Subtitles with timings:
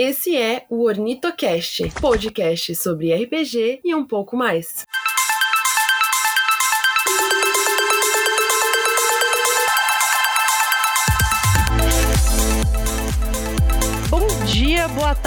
[0.00, 4.86] Esse é o Ornitocast, podcast sobre RPG e um pouco mais.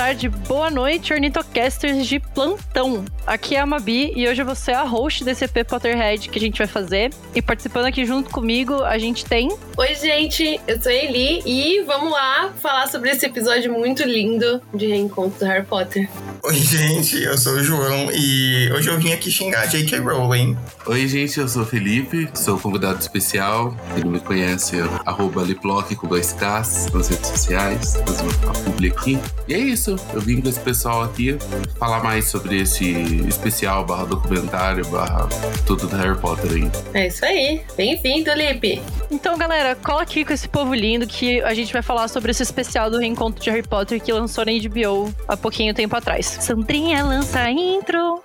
[0.02, 3.06] Tarde, boa noite, ornitocasters de plantão.
[3.28, 6.40] Aqui é a Mabi e hoje eu vou ser a host desse EP Potterhead que
[6.40, 7.12] a gente vai fazer.
[7.36, 9.56] E participando aqui junto comigo, a gente tem.
[9.78, 14.60] Oi, gente, eu sou a Eli e vamos lá falar sobre esse episódio muito lindo
[14.74, 16.10] de reencontro do Harry Potter.
[16.44, 20.00] Oi, gente, eu sou o João e hoje eu vim aqui xingar J.K.
[20.00, 20.58] Rowling.
[20.88, 23.78] Oi, gente, eu sou o Felipe, sou convidado especial.
[23.94, 28.90] Quem não me conhece, arroba Liplock com dois Ks nas redes sociais, fazer uma publi
[28.90, 29.20] aqui.
[29.48, 31.38] E é isso, eu vim com esse pessoal aqui
[31.78, 32.92] falar mais sobre esse
[33.28, 35.28] especial, barra documentário, barra
[35.66, 36.72] tudo do Harry Potter aí.
[36.94, 38.82] É isso aí, bem-vindo, Lipe.
[39.10, 42.44] Então, galera, cola aqui com esse povo lindo que a gente vai falar sobre esse
[42.44, 46.26] especial do reencontro de Harry Potter que lançou na HBO há pouquinho tempo atrás.
[46.26, 48.22] Sandrinha lança a intro.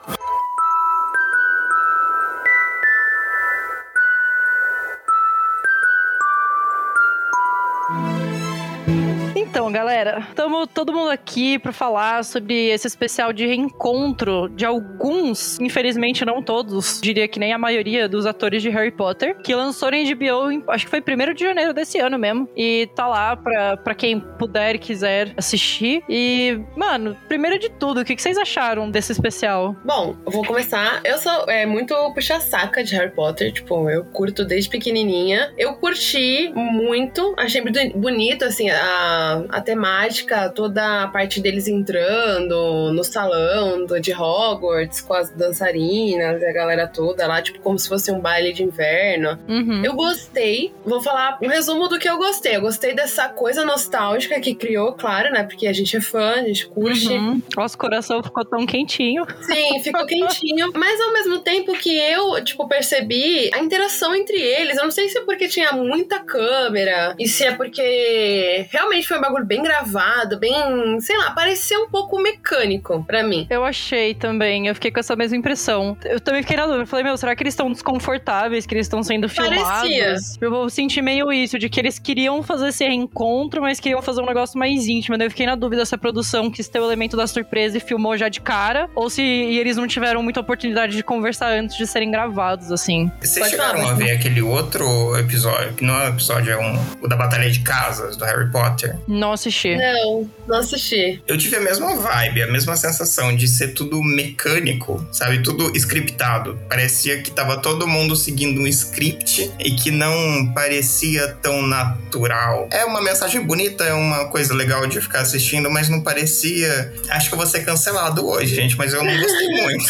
[9.67, 15.59] Então, galera, estamos todo mundo aqui para falar sobre esse especial de reencontro de alguns,
[15.59, 19.93] infelizmente não todos, diria que nem a maioria dos atores de Harry Potter, que lançou
[19.93, 22.49] em HBO, em, acho que foi 1 de janeiro desse ano mesmo.
[22.57, 26.01] E tá lá pra, quem puder e quiser assistir.
[26.09, 29.75] E, mano, primeiro de tudo, o que, que vocês acharam desse especial?
[29.85, 31.01] Bom, vou começar.
[31.05, 35.53] Eu sou é, muito puxa-saca de Harry Potter, tipo, eu curto desde pequenininha.
[35.59, 43.05] Eu curti muito, achei muito bonito, assim, a temática, toda a parte deles entrando no
[43.05, 47.89] salão do, de Hogwarts com as dançarinas e a galera toda lá, tipo, como se
[47.89, 49.39] fosse um baile de inverno.
[49.49, 49.85] Uhum.
[49.85, 50.73] Eu gostei.
[50.85, 52.57] Vou falar um resumo do que eu gostei.
[52.57, 55.43] Eu gostei dessa coisa nostálgica que criou, claro, né?
[55.43, 57.09] Porque a gente é fã, a gente curte.
[57.09, 57.43] Uhum.
[57.57, 59.25] Nosso coração ficou tão quentinho.
[59.41, 60.73] Sim, ficou quentinho.
[60.75, 64.77] Mas ao mesmo tempo que eu, tipo, percebi a interação entre eles.
[64.77, 69.19] Eu não sei se é porque tinha muita câmera e se é porque realmente foi
[69.19, 73.47] um bagulho bem gravado, bem, sei lá, parecia um pouco mecânico para mim.
[73.49, 75.97] Eu achei também, eu fiquei com essa mesma impressão.
[76.05, 78.87] Eu também fiquei na dúvida, eu falei, meu, será que eles estão desconfortáveis, que eles
[78.87, 79.63] estão sendo filmados?
[79.63, 80.17] Parecia.
[80.41, 84.27] Eu senti meio isso, de que eles queriam fazer esse reencontro, mas queriam fazer um
[84.27, 85.17] negócio mais íntimo.
[85.17, 87.81] Daí eu fiquei na dúvida se a produção quis ter o elemento da surpresa e
[87.81, 91.87] filmou já de cara, ou se eles não tiveram muita oportunidade de conversar antes de
[91.87, 93.11] serem gravados, assim.
[93.21, 96.59] Vocês Pode chegaram falar, a ver aquele outro episódio, que não é um episódio, é
[96.59, 98.97] um, o da Batalha de Casas, do Harry Potter?
[99.07, 99.77] Não assisti.
[99.77, 101.23] Não, não assisti.
[101.27, 105.43] Eu tive a mesma vibe, a mesma sensação de ser tudo mecânico, sabe?
[105.43, 106.59] Tudo scriptado.
[106.69, 112.69] Parecia que tava todo mundo seguindo um script e que não parecia tão natural.
[112.73, 116.93] É uma mensagem bonita, é uma coisa legal de ficar assistindo, mas não parecia.
[117.11, 119.85] Acho que eu vou ser cancelado hoje, gente, mas eu não gostei muito.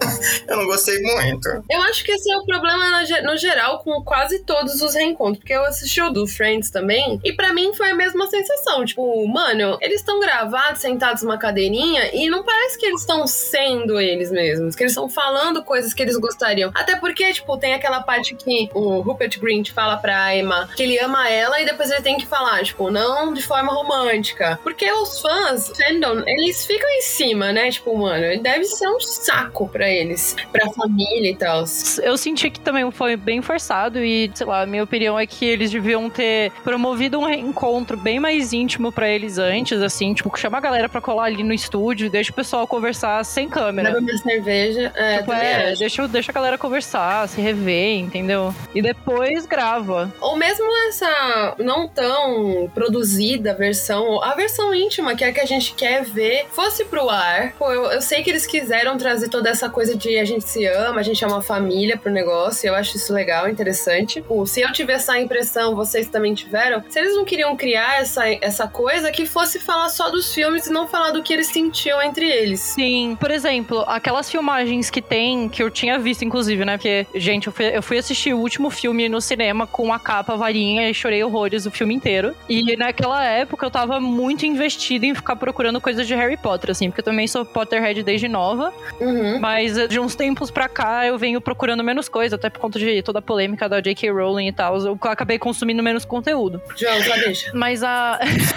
[0.48, 1.48] eu não gostei muito.
[1.70, 4.94] Eu acho que esse é o problema no, ge- no geral com quase todos os
[4.94, 8.81] reencontros, porque eu assisti o do Friends também, e pra mim foi a mesma sensação.
[8.84, 14.00] Tipo, mano, eles estão gravados, sentados numa cadeirinha, e não parece que eles estão sendo
[14.00, 16.70] eles mesmos, que eles estão falando coisas que eles gostariam.
[16.74, 20.98] Até porque, tipo, tem aquela parte que o Rupert Grint fala pra Emma que ele
[20.98, 24.58] ama ela e depois ele tem que falar, tipo, não de forma romântica.
[24.62, 27.70] Porque os fãs, fandom, eles ficam em cima, né?
[27.70, 31.64] Tipo, mano, deve ser um saco pra eles, pra família e tal.
[32.02, 35.44] Eu senti que também foi bem forçado e, sei lá, a minha opinião é que
[35.44, 40.58] eles deviam ter promovido um reencontro bem mais íntimo pra eles antes, assim, tipo, chama
[40.58, 43.88] a galera pra colar ali no estúdio, deixa o pessoal conversar sem câmera.
[43.90, 44.92] Leva minha cerveja.
[44.94, 48.54] É, Tipo, é, deixa, deixa a galera conversar, se rever, entendeu?
[48.74, 50.12] E depois grava.
[50.20, 55.46] Ou mesmo essa não tão produzida versão, a versão íntima, que é a que a
[55.46, 57.52] gente quer ver, fosse pro ar.
[57.58, 60.64] Pô, eu, eu sei que eles quiseram trazer toda essa coisa de a gente se
[60.66, 64.20] ama, a gente é uma família pro negócio, eu acho isso legal, interessante.
[64.22, 68.26] Pô, se eu tive essa impressão, vocês também tiveram, se eles não queriam criar essa,
[68.40, 72.02] essa coisa que fosse falar só dos filmes e não falar do que eles sentiam
[72.02, 72.60] entre eles.
[72.60, 76.76] Sim, por exemplo, aquelas filmagens que tem, que eu tinha visto, inclusive, né?
[76.76, 80.36] Porque, gente, eu fui, eu fui assistir o último filme no cinema com a capa
[80.36, 82.34] varinha e chorei horrores o filme inteiro.
[82.48, 86.88] E naquela época eu tava muito investida em ficar procurando coisas de Harry Potter, assim,
[86.88, 88.72] porque eu também sou Potterhead desde nova.
[89.00, 89.38] Uhum.
[89.40, 92.78] Mas eh, de uns tempos pra cá eu venho procurando menos coisa, até por conta
[92.78, 94.10] de toda a polêmica da J.K.
[94.10, 94.78] Rowling e tal.
[94.78, 96.60] Eu acabei consumindo menos conteúdo.
[96.76, 97.50] João, já deixa.
[97.54, 98.18] Mas a.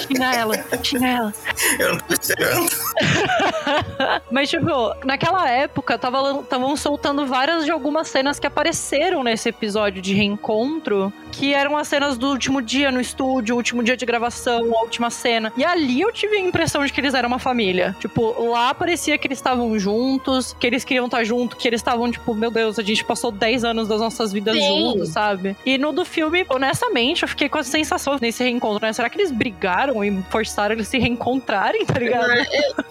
[0.00, 1.34] Xinga ela, xinga ela.
[1.78, 2.70] Eu não tô esperando.
[4.30, 10.14] Mas, tipo, naquela época, estavam soltando várias de algumas cenas que apareceram nesse episódio de
[10.14, 14.72] reencontro, que eram as cenas do último dia no estúdio, o último dia de gravação,
[14.74, 15.52] a última cena.
[15.56, 17.96] E ali eu tive a impressão de que eles eram uma família.
[18.00, 22.10] Tipo, lá parecia que eles estavam juntos, que eles queriam estar juntos, que eles estavam,
[22.10, 24.66] tipo, meu Deus, a gente passou 10 anos das nossas vidas Sim.
[24.66, 25.56] juntos, sabe?
[25.64, 28.92] E no do filme, honestamente, eu fiquei com a sensação nesse reencontro, né?
[28.92, 32.28] Será que eles brigaram e forçaram eles se reencontrarem, tá ligado?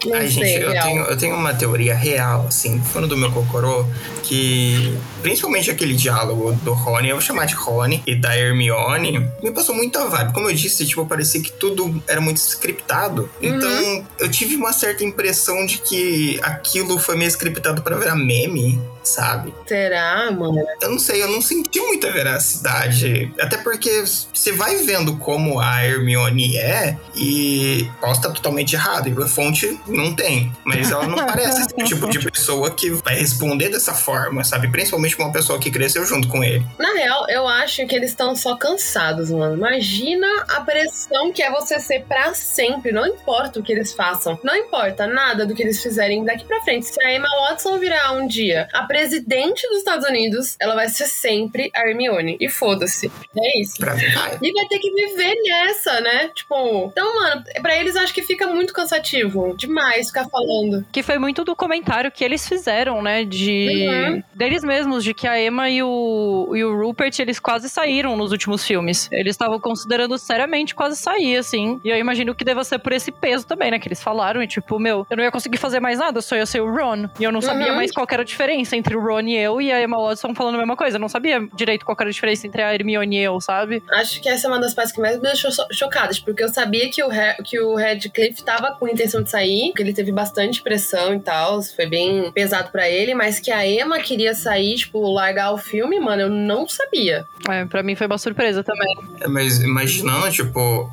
[0.06, 3.31] Não, Ai, sei, gente, eu tenho, eu tenho uma teoria real, assim, falando do meu
[3.31, 3.86] Cocorô,
[4.24, 9.51] que principalmente aquele diálogo do Rony, eu vou chamar de Rony, e da Hermione, me
[9.51, 10.33] passou muita vibe.
[10.33, 13.30] Como eu disse, tipo, parecia que tudo era muito scriptado.
[13.42, 13.56] Uhum.
[13.56, 18.80] Então, eu tive uma certa impressão de que aquilo foi meio scriptado para virar meme
[19.03, 19.53] sabe?
[19.68, 20.63] Será, mano?
[20.81, 23.33] Eu não sei, eu não senti muita veracidade.
[23.39, 24.03] Até porque
[24.33, 29.07] você vai vendo como a Hermione é e posso estar totalmente errado.
[29.07, 30.51] E a fonte não tem.
[30.63, 34.68] Mas ela não parece esse tipo de pessoa que vai responder dessa forma, sabe?
[34.69, 36.65] Principalmente uma pessoa que cresceu junto com ele.
[36.80, 39.56] Na real, eu acho que eles estão só cansados, mano.
[39.56, 42.92] Imagina a pressão que é você ser para sempre.
[42.92, 44.39] Não importa o que eles façam.
[44.44, 46.88] Não importa nada do que eles fizerem daqui para frente.
[46.88, 51.06] Se a Emma Watson virar um dia a presidente dos Estados Unidos, ela vai ser
[51.06, 52.36] sempre a Hermione.
[52.42, 53.10] E foda-se.
[53.38, 53.78] É isso.
[53.78, 56.30] Pra e vai ter que viver nessa, né?
[56.36, 59.56] Tipo, então, mano, pra eles acho que fica muito cansativo.
[59.56, 60.86] Demais ficar falando.
[60.92, 63.24] Que foi muito do comentário que eles fizeram, né?
[63.24, 63.88] De.
[63.88, 64.24] Uhum.
[64.36, 68.32] Deles mesmos, de que a Emma e o, e o Rupert, eles quase saíram nos
[68.32, 69.08] últimos filmes.
[69.10, 71.80] Eles estavam considerando seriamente quase sair, assim.
[71.84, 73.80] E eu imagino que deva ser por esse peso também, né?
[73.80, 74.44] Que eles falaram.
[74.44, 77.08] E tipo, meu, eu não ia conseguir fazer mais nada, só ia ser o Ron.
[77.18, 77.76] E eu não sabia uhum.
[77.78, 80.56] mais qual era a diferença entre o Ron e eu e a Emma Watson falando
[80.56, 80.98] a mesma coisa.
[80.98, 83.83] Eu não sabia direito qual era a diferença entre a Hermione e eu, sabe?
[83.92, 86.89] Acho que essa é uma das partes que mais me deixou chocadas, porque eu sabia
[86.89, 87.10] que o,
[87.44, 91.62] que o Radcliffe tava com intenção de sair, que ele teve bastante pressão e tal,
[91.62, 96.00] foi bem pesado para ele, mas que a Emma queria sair, tipo, largar o filme,
[96.00, 97.25] mano, eu não sabia.
[97.48, 98.98] É, pra mim foi uma surpresa também.
[99.19, 100.92] É, mas imaginando, tipo,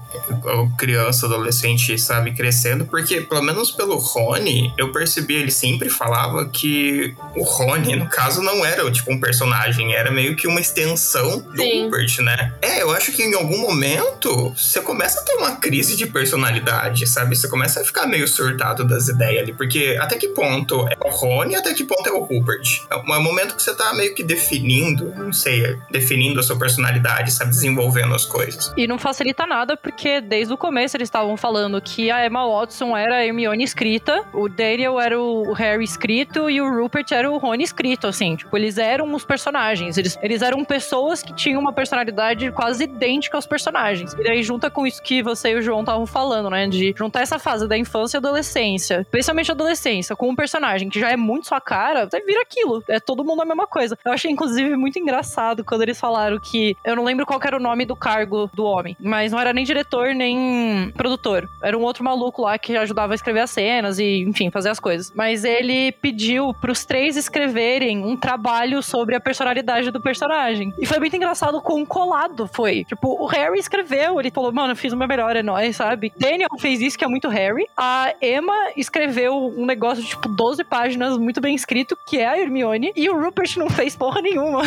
[0.77, 7.15] criança, adolescente, sabe, crescendo, porque pelo menos pelo Rony, eu percebi, ele sempre falava que
[7.37, 11.41] o Rony Rony, no caso, não era tipo um personagem, era meio que uma extensão
[11.41, 11.85] do Sim.
[11.85, 12.53] Rupert, né?
[12.61, 17.07] É, eu acho que em algum momento você começa a ter uma crise de personalidade,
[17.07, 17.37] sabe?
[17.37, 21.11] Você começa a ficar meio surtado das ideias ali, porque até que ponto é o
[21.11, 22.83] Rony, até que ponto é o Rupert?
[22.91, 27.33] É um momento que você tá meio que definindo, não sei, definindo a sua personalidade,
[27.33, 27.51] sabe?
[27.51, 28.73] Desenvolvendo as coisas.
[28.77, 32.97] E não facilita nada, porque desde o começo eles estavam falando que a Emma Watson
[32.97, 37.39] era a Hermione escrita, o Daniel era o Harry escrito e o Rupert era o
[37.39, 38.37] Rony escrito, assim.
[38.37, 39.97] Tipo, eles eram os personagens.
[39.97, 44.13] Eles, eles eram pessoas que tinham uma personalidade quase idêntica aos personagens.
[44.15, 46.67] E daí junta com isso que você e o João estavam falando, né?
[46.67, 50.99] De juntar essa fase da infância e adolescência, especialmente a adolescência, com um personagem que
[50.99, 52.83] já é muito sua cara, você vira aquilo.
[52.89, 53.99] É todo mundo a mesma coisa.
[54.05, 56.77] Eu achei, inclusive, muito engraçado quando eles falaram que.
[56.85, 59.65] Eu não lembro qual era o nome do cargo do homem, mas não era nem
[59.65, 61.49] diretor nem produtor.
[61.63, 64.81] Era um outro maluco lá que ajudava a escrever as cenas e, enfim, fazer as
[64.81, 65.13] coisas.
[65.15, 70.73] Mas ele pediu pros três escrever escreverem um trabalho sobre a personalidade do personagem.
[70.79, 72.85] E foi muito engraçado com colado foi.
[72.85, 76.13] Tipo, o Harry escreveu, ele falou, mano, eu fiz o meu melhor, é nóis, sabe?
[76.17, 77.67] Daniel fez isso, que é muito Harry.
[77.77, 82.39] A Emma escreveu um negócio de, tipo, 12 páginas, muito bem escrito, que é a
[82.39, 82.93] Hermione.
[82.95, 84.63] E o Rupert não fez porra nenhuma.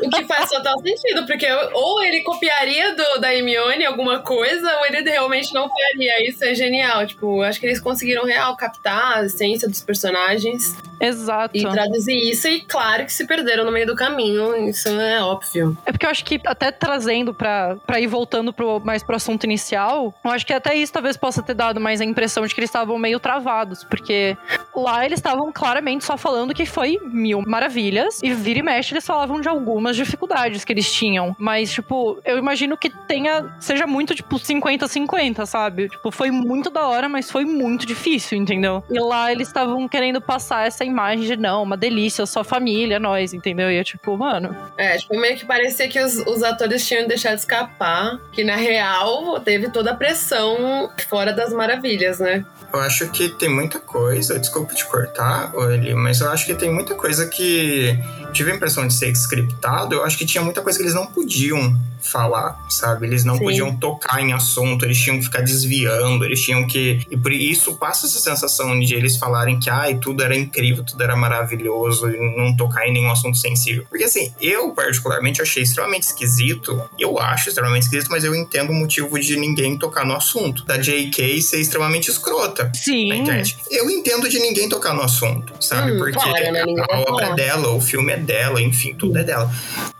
[0.00, 4.86] O que faz total sentido, porque ou ele copiaria do, da Hermione alguma coisa, ou
[4.86, 6.28] ele realmente não faria.
[6.28, 7.06] Isso é genial.
[7.06, 10.76] Tipo, acho que eles conseguiram real captar a essência dos personagens.
[11.00, 11.56] Exato.
[11.56, 15.76] E traduzir isso, e claro que se perderam no meio do caminho, isso é óbvio.
[15.84, 19.44] É porque eu acho que até trazendo pra, pra ir voltando pro, mais pro assunto
[19.44, 22.60] inicial, eu acho que até isso talvez possa ter dado mais a impressão de que
[22.60, 24.36] eles estavam meio travados, porque
[24.74, 29.06] lá eles estavam claramente só falando que foi mil maravilhas, e vira e mexe eles
[29.06, 31.34] falavam de algumas dificuldades que eles tinham.
[31.38, 35.88] Mas, tipo, eu imagino que tenha, seja muito, tipo, 50-50, sabe?
[35.88, 38.82] Tipo, foi muito da hora, mas foi muito difícil, entendeu?
[38.90, 43.32] E lá eles estavam querendo passar essa imagem de não, uma delícia, sua família, nós,
[43.32, 43.70] entendeu?
[43.70, 44.54] E é tipo, mano.
[44.76, 49.40] É, tipo, meio que parecia que os, os atores tinham deixado escapar, que na real
[49.40, 52.44] teve toda a pressão fora das maravilhas, né?
[52.72, 56.72] Eu acho que tem muita coisa, desculpa te cortar, Oli, mas eu acho que tem
[56.72, 57.98] muita coisa que
[58.32, 59.94] tive a impressão de ser scriptado.
[59.94, 63.06] Eu acho que tinha muita coisa que eles não podiam falar, sabe?
[63.06, 63.44] Eles não Sim.
[63.44, 67.06] podiam tocar em assunto, eles tinham que ficar desviando, eles tinham que.
[67.10, 71.02] E por isso passa essa sensação de eles falarem que ai, tudo era incrível, tudo
[71.02, 73.86] era maravilhoso cuidadoso em não tocar em nenhum assunto sensível.
[73.88, 78.74] Porque assim, eu particularmente achei extremamente esquisito, eu acho extremamente esquisito, mas eu entendo o
[78.74, 80.64] motivo de ninguém tocar no assunto.
[80.64, 81.40] Da J.K.
[81.42, 83.12] ser extremamente escrota na Sim.
[83.12, 83.56] internet.
[83.70, 85.92] Eu entendo de ninguém tocar no assunto, sabe?
[85.92, 86.62] Hum, Porque claro, né?
[86.62, 89.50] A vai obra é dela, o filme é dela, enfim, tudo é dela.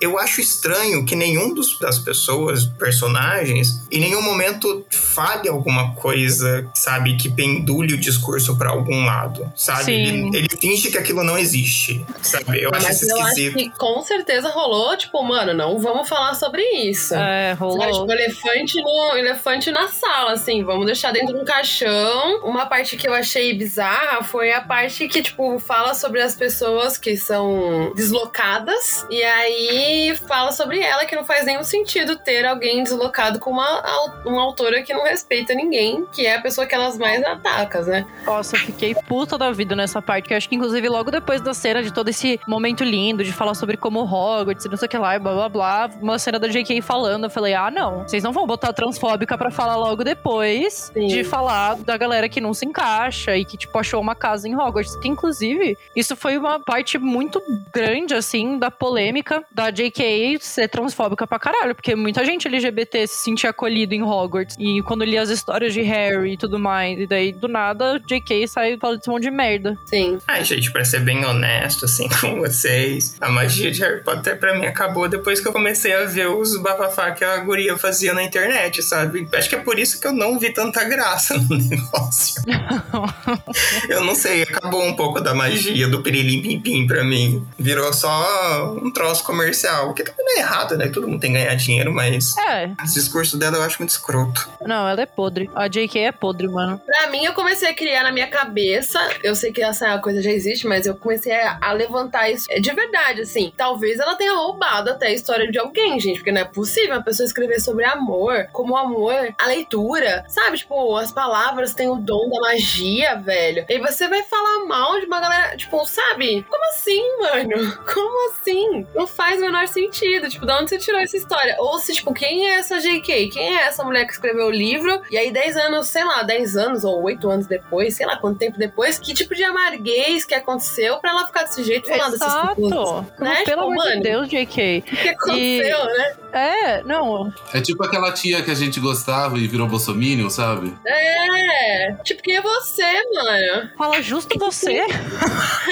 [0.01, 6.69] Eu acho estranho que nenhum dos, das pessoas, personagens, em nenhum momento fale alguma coisa,
[6.75, 9.93] sabe, que pendule o discurso pra algum lado, sabe?
[9.93, 12.63] Ele, ele finge que aquilo não existe, sabe?
[12.63, 16.35] Eu acho Mas isso eu acho que com certeza rolou, tipo, mano, não vamos falar
[16.35, 17.15] sobre isso.
[17.15, 18.01] É, Sabe, rolou.
[18.01, 22.41] tipo, elefante, no, elefante na sala, assim, vamos deixar dentro de um caixão.
[22.45, 26.99] Uma parte que eu achei bizarra foi a parte que, tipo, fala sobre as pessoas
[26.99, 29.07] que são deslocadas.
[29.11, 33.83] E aí fala sobre ela, que não faz nenhum sentido ter alguém deslocado com uma,
[34.25, 38.07] uma autora que não respeita ninguém, que é a pessoa que elas mais atacam, né?
[38.25, 41.41] Nossa, eu fiquei puta da vida nessa parte, que eu acho que inclusive logo depois
[41.41, 44.87] da cena de todo esse momento lindo de falar sobre como Hogwarts e não sei
[44.87, 47.71] o que lá e blá blá blá, uma cena da JK falando, eu falei, ah
[47.71, 51.07] não, vocês não vão botar a transfóbica pra falar logo depois Sim.
[51.07, 54.57] de falar da galera que não se encaixa e que, tipo, achou uma casa em
[54.57, 57.41] Hogwarts, que inclusive, isso foi uma parte muito
[57.73, 63.25] grande, assim, da polêmica da JK ser transfóbica pra caralho, porque muita gente LGBT se
[63.25, 67.07] sentia acolhido em Hogwarts, e quando lia as histórias de Harry e tudo mais, e
[67.07, 69.77] daí, do nada, JK sai falando esse monte de merda.
[69.87, 70.19] Sim.
[70.27, 74.55] Ai, gente, pra ser bem honesto, assim, com vocês, a magia de Harry Potter pra
[74.59, 78.23] mim acabou depois que eu comecei a ver os bafafá que a guria fazia na
[78.23, 79.29] internet, sabe?
[79.33, 82.43] Acho que é por isso que eu não vi tanta graça no negócio.
[83.89, 87.47] eu não sei, acabou um pouco da magia do pirilim pim pim pra mim.
[87.59, 90.89] Virou só um troço comercial, o que também não é errado, né?
[90.89, 94.49] Todo mundo tem que ganhar dinheiro, mas É, o discurso dela eu acho muito escroto.
[94.65, 95.51] não, ela é podre.
[95.55, 96.81] A JK é podre, mano.
[96.85, 98.99] Pra mim, eu comecei a criar na minha cabeça.
[99.23, 102.61] Eu sei que essa coisa já existe, mas eu comecei a, a levantar isso é
[102.61, 103.53] de verdade, assim.
[103.57, 107.03] Talvez ela tenha roubado até a história de alguém, gente, porque não é possível uma
[107.03, 110.59] pessoa escrever sobre amor, como amor, a leitura, sabe?
[110.59, 113.65] Tipo, as palavras têm o dom da magia, velho.
[113.69, 116.45] E você vai falar mal de uma galera, tipo, sabe?
[116.49, 117.83] Como assim, mano?
[117.93, 118.87] Como assim?
[118.95, 120.29] Não faz o menor sentido.
[120.29, 121.57] Tipo, de onde você tirou essa história?
[121.59, 123.29] Ou se, tipo, quem é essa JK?
[123.31, 125.03] Quem é essa mulher que escreveu o livro?
[125.11, 128.39] E aí, 10 anos, sei lá, 10 anos ou 8 anos depois, sei lá quanto
[128.39, 132.29] tempo depois, que tipo de amarguez que aconteceu pra ela ficar desse jeito falando essas
[132.29, 132.55] Exato.
[132.57, 132.71] coisas?
[132.79, 133.35] Não, Né?
[133.45, 134.03] Pelo Tipo, amor de mano.
[134.03, 134.79] Deus, JK.
[134.79, 136.13] O que aconteceu, né?
[136.33, 137.33] É, não.
[137.53, 140.73] É tipo aquela tia que a gente gostava e virou bolsominion, sabe?
[140.87, 141.93] É.
[142.05, 142.83] Tipo, quem é você,
[143.15, 143.71] mano?
[143.77, 144.83] Fala justo você.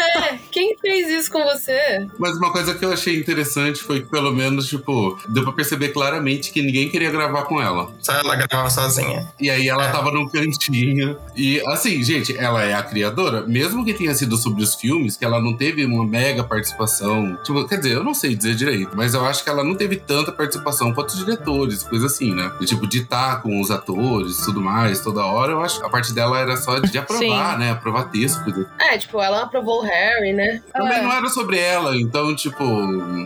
[0.00, 0.38] É.
[0.52, 2.06] Quem fez isso com você?
[2.18, 5.88] Mas uma coisa que eu achei interessante foi que, pelo menos, tipo, deu pra perceber
[5.88, 7.92] claramente que ninguém queria gravar com ela.
[8.00, 9.28] Só ela gravava sozinha.
[9.40, 9.90] E aí ela É.
[9.92, 11.18] tava num cantinho.
[11.36, 13.42] E assim, gente, ela é a criadora.
[13.46, 17.36] Mesmo que tenha sido sobre os filmes, que ela não teve uma mega participação.
[17.44, 19.96] Tipo, quer dizer, eu não sei dizer direito, mas eu acho que ela não teve
[19.96, 22.50] tanta participação quanto os diretores, coisa assim, né?
[22.62, 25.84] E, tipo, de estar com os atores e tudo mais, toda hora, eu acho que
[25.86, 27.72] a parte dela era só de aprovar, né?
[27.72, 28.42] Aprovar texto.
[28.42, 30.62] coisa É, tipo, ela aprovou o Harry, né?
[30.72, 31.02] Também É.
[31.02, 32.64] não era sobre ela, então, tipo,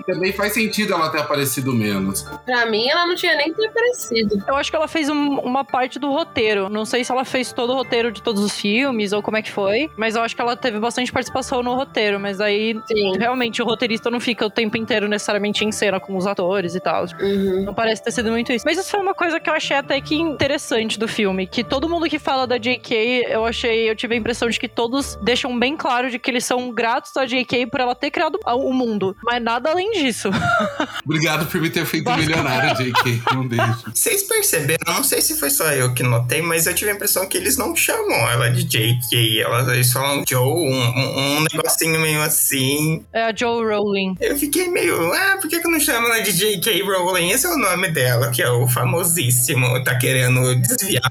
[0.05, 2.23] também faz sentido ela ter aparecido menos.
[2.45, 4.43] Pra mim, ela não tinha nem que ter aparecido.
[4.49, 6.69] Eu acho que ela fez um- uma parte do roteiro.
[6.69, 9.43] Não sei se ela fez todo o roteiro de todos os filmes ou como é
[9.43, 12.19] que foi, mas eu acho que ela teve bastante participação no roteiro.
[12.25, 13.19] Mas aí, Sim.
[13.19, 16.81] realmente, o roteirista não fica o tempo inteiro necessariamente em cena com os atores e
[16.81, 17.05] tal.
[17.21, 17.65] Uhum.
[17.67, 18.65] Não parece ter sido muito isso.
[18.65, 21.47] Mas isso foi uma coisa que eu achei até que interessante do filme.
[21.47, 24.67] Que todo mundo que fala da JK, eu achei, eu tive a impressão de que
[24.69, 28.41] todos deixam bem claro de que eles são gratos à JK por ela ter criado
[28.43, 29.15] o mundo.
[29.23, 30.31] Mas nada além disso.
[31.05, 33.23] Obrigado por me ter feito Basta- milionário, JK.
[33.37, 33.85] Um beijo.
[33.95, 37.29] Vocês perceberam, não sei se foi só eu que notei, mas eu tive a impressão
[37.29, 39.43] que eles não chamam ela de JK.
[39.43, 43.05] Elas, eles falam Joe, um, um, um negocinho meio assim.
[43.13, 44.15] É a Joe Rowling.
[44.21, 47.31] Eu fiquei meio, ah, por que, que não chamam ela de JK Rowling?
[47.31, 51.11] Esse é o nome dela, que é o famosíssimo, tá querendo desviar.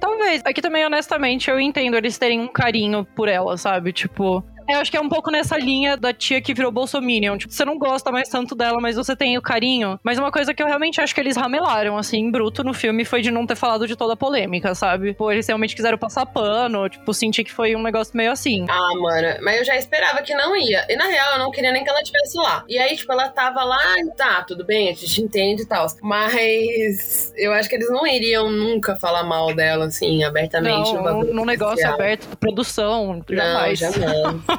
[0.00, 0.42] Talvez.
[0.44, 3.92] Aqui também, honestamente, eu entendo eles terem um carinho por ela, sabe?
[3.92, 4.44] Tipo.
[4.68, 7.36] Eu acho que é um pouco nessa linha da tia que virou Bolsominion.
[7.36, 9.98] Tipo, você não gosta mais tanto dela, mas você tem o carinho.
[10.02, 13.04] Mas uma coisa que eu realmente acho que eles ramelaram, assim, em bruto no filme
[13.04, 15.14] foi de não ter falado de toda a polêmica, sabe?
[15.14, 16.88] Pô, eles realmente quiseram passar pano.
[16.88, 18.64] Tipo, senti que foi um negócio meio assim.
[18.68, 20.86] Ah, mano, mas eu já esperava que não ia.
[20.88, 22.64] E na real, eu não queria nem que ela estivesse lá.
[22.68, 23.82] E aí, tipo, ela tava lá,
[24.16, 25.86] tá, tudo bem, a gente entende e tal.
[26.02, 31.44] Mas eu acho que eles não iriam nunca falar mal dela, assim, abertamente Não, num
[31.44, 33.80] negócio aberto produção, jamais.
[33.80, 34.42] Não, jamais.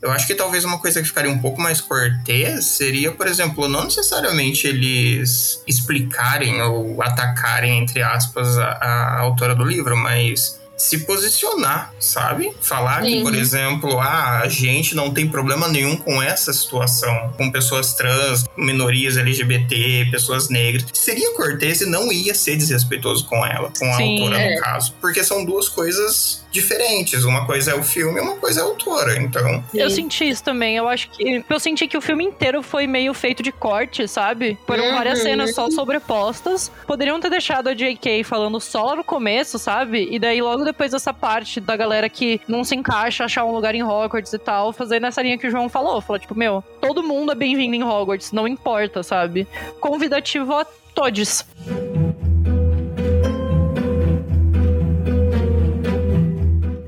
[0.00, 3.68] Eu acho que talvez uma coisa que ficaria um pouco mais cortês seria, por exemplo,
[3.68, 10.98] não necessariamente eles explicarem ou atacarem, entre aspas, a, a autora do livro, mas se
[10.98, 12.52] posicionar, sabe?
[12.60, 13.10] Falar Sim.
[13.10, 17.94] que, por exemplo, ah, a gente não tem problema nenhum com essa situação, com pessoas
[17.94, 20.84] trans, minorias LGBT, pessoas negras.
[20.92, 24.54] Seria cortês e não ia ser desrespeitoso com ela, com a Sim, autora, é.
[24.54, 24.94] no caso.
[25.00, 27.24] Porque são duas coisas diferentes.
[27.24, 29.16] Uma coisa é o filme e uma coisa é a autora.
[29.18, 30.76] Então, Eu senti isso também.
[30.76, 31.44] Eu acho que.
[31.48, 34.58] Eu senti que o filme inteiro foi meio feito de corte, sabe?
[34.66, 34.94] Foram Uhum.
[34.94, 36.70] várias cenas só sobrepostas.
[36.86, 38.24] Poderiam ter deixado a J.K.
[38.24, 40.08] falando só no começo, sabe?
[40.10, 43.74] E daí, logo depois dessa parte da galera que não se encaixa, achar um lugar
[43.74, 46.00] em Hogwarts e tal, fazer nessa linha que o João falou.
[46.00, 49.46] Falou, tipo, meu, todo mundo é bem-vindo em Hogwarts, não importa, sabe?
[49.80, 51.44] Convidativo a todos.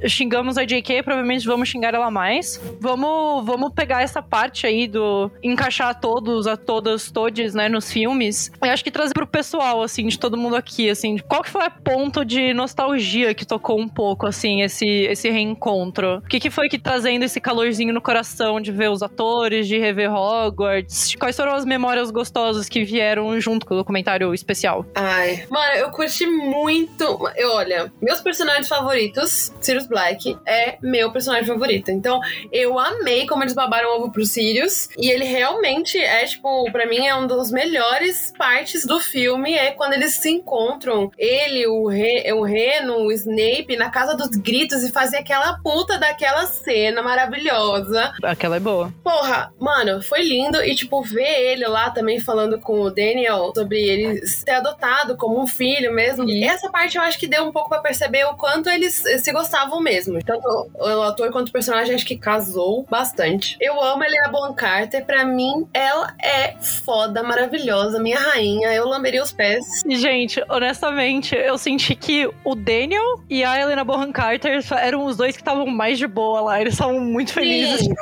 [0.07, 2.61] Xingamos a JK, provavelmente vamos xingar ela mais.
[2.81, 8.51] Vamos, vamos pegar essa parte aí do encaixar todos, a todas, todes, né, nos filmes.
[8.63, 11.67] E acho que trazer pro pessoal, assim, de todo mundo aqui, assim, qual que foi
[11.67, 16.19] o ponto de nostalgia que tocou um pouco, assim, esse, esse reencontro?
[16.19, 19.79] O que, que foi que trazendo esse calorzinho no coração de ver os atores, de
[19.79, 21.15] rever Hogwarts?
[21.17, 24.87] Quais foram as memórias gostosas que vieram junto com o documentário especial?
[24.95, 27.05] Ai, mano, eu curti muito.
[27.37, 31.91] Eu, olha, meus personagens favoritos, Sirius Black é meu personagem favorito.
[31.91, 32.21] Então,
[32.53, 34.89] eu amei como eles babaram ovo pro Sirius.
[34.97, 39.55] E ele realmente é, tipo, pra mim é um dos melhores partes do filme.
[39.55, 41.11] É quando eles se encontram.
[41.17, 45.99] Ele, o, Re, o Reno, o Snape, na casa dos gritos e fazer aquela puta
[45.99, 48.13] daquela cena maravilhosa.
[48.23, 48.93] Aquela é boa.
[49.03, 50.63] Porra, mano, foi lindo.
[50.63, 55.41] E, tipo, ver ele lá também falando com o Daniel sobre ele ter adotado como
[55.41, 56.29] um filho mesmo.
[56.29, 59.33] E essa parte eu acho que deu um pouco pra perceber o quanto eles se
[59.33, 60.23] gostavam mesmo.
[60.23, 63.57] Tanto o ator quanto o personagem acho que casou bastante.
[63.61, 65.05] Eu amo a Helena Bonham Carter.
[65.05, 66.55] Pra mim, ela é
[66.85, 68.73] foda, maravilhosa, minha rainha.
[68.73, 69.65] Eu lamberia os pés.
[69.87, 75.37] Gente, honestamente, eu senti que o Daniel e a Helena Bonham Carter eram os dois
[75.37, 76.61] que estavam mais de boa lá.
[76.61, 77.89] Eles estavam muito felizes.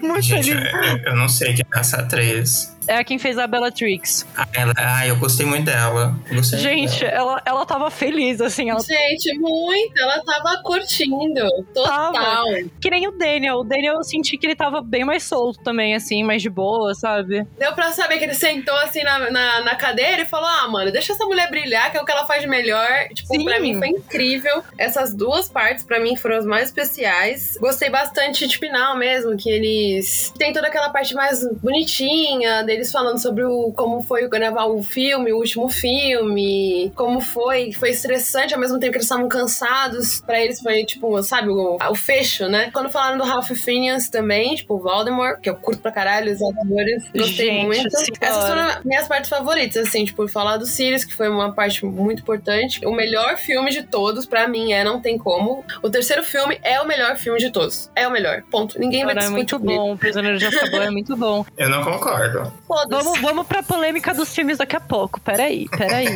[0.00, 0.72] Muito gente, felizes.
[0.72, 2.77] eu, eu não sei quem é essa atriz.
[2.88, 4.26] É quem fez a Bellatrix.
[4.34, 6.18] Ah, ela, ah, eu gostei muito dela.
[6.32, 7.14] Gostei Gente, dela.
[7.14, 8.70] ela, ela tava feliz, assim.
[8.70, 10.00] Ela Gente, muito.
[10.00, 11.46] Ela tava curtindo.
[11.74, 12.12] Total.
[12.12, 12.44] Tava.
[12.80, 13.58] Que nem o Daniel.
[13.58, 16.94] O Daniel eu senti que ele tava bem mais solto também, assim, mais de boa,
[16.94, 17.46] sabe?
[17.58, 20.90] Deu pra saber que ele sentou assim na, na, na cadeira e falou: Ah, mano,
[20.90, 22.88] deixa essa mulher brilhar, que é o que ela faz de melhor.
[23.12, 23.44] Tipo, Sim.
[23.44, 24.62] pra mim foi incrível.
[24.78, 27.58] Essas duas partes, pra mim, foram as mais especiais.
[27.60, 30.32] Gostei bastante de final mesmo, que eles.
[30.38, 35.32] Tem toda aquela parte mais bonitinha deles falando sobre o, como foi gravar o filme,
[35.32, 37.72] o último filme, como foi.
[37.72, 40.20] Foi estressante ao mesmo tempo que eles estavam cansados.
[40.20, 42.70] Pra eles foi, tipo, sabe, o, o fecho, né?
[42.72, 46.40] Quando falaram do Ralph Fiennes também, tipo, o Voldemort, que eu curto pra caralho, os
[46.40, 47.04] atores.
[47.14, 47.96] Gostei Gente, muito.
[48.20, 52.22] Essas foram minhas partes favoritas, assim, tipo, falar do Sirius, que foi uma parte muito
[52.22, 52.84] importante.
[52.86, 55.64] O melhor filme de todos, pra mim, é Não Tem Como.
[55.82, 57.90] O terceiro filme é o melhor filme de todos.
[57.96, 58.42] É o melhor.
[58.50, 58.78] Ponto.
[58.78, 59.82] Ninguém vai Cara, é discutir muito comigo.
[59.82, 59.92] bom.
[59.94, 61.44] O Prisioneiro de Azkaban é muito bom.
[61.56, 62.52] Eu não concordo.
[62.90, 65.20] Vamos, vamos pra polêmica dos filmes daqui a pouco.
[65.20, 66.08] Peraí, peraí.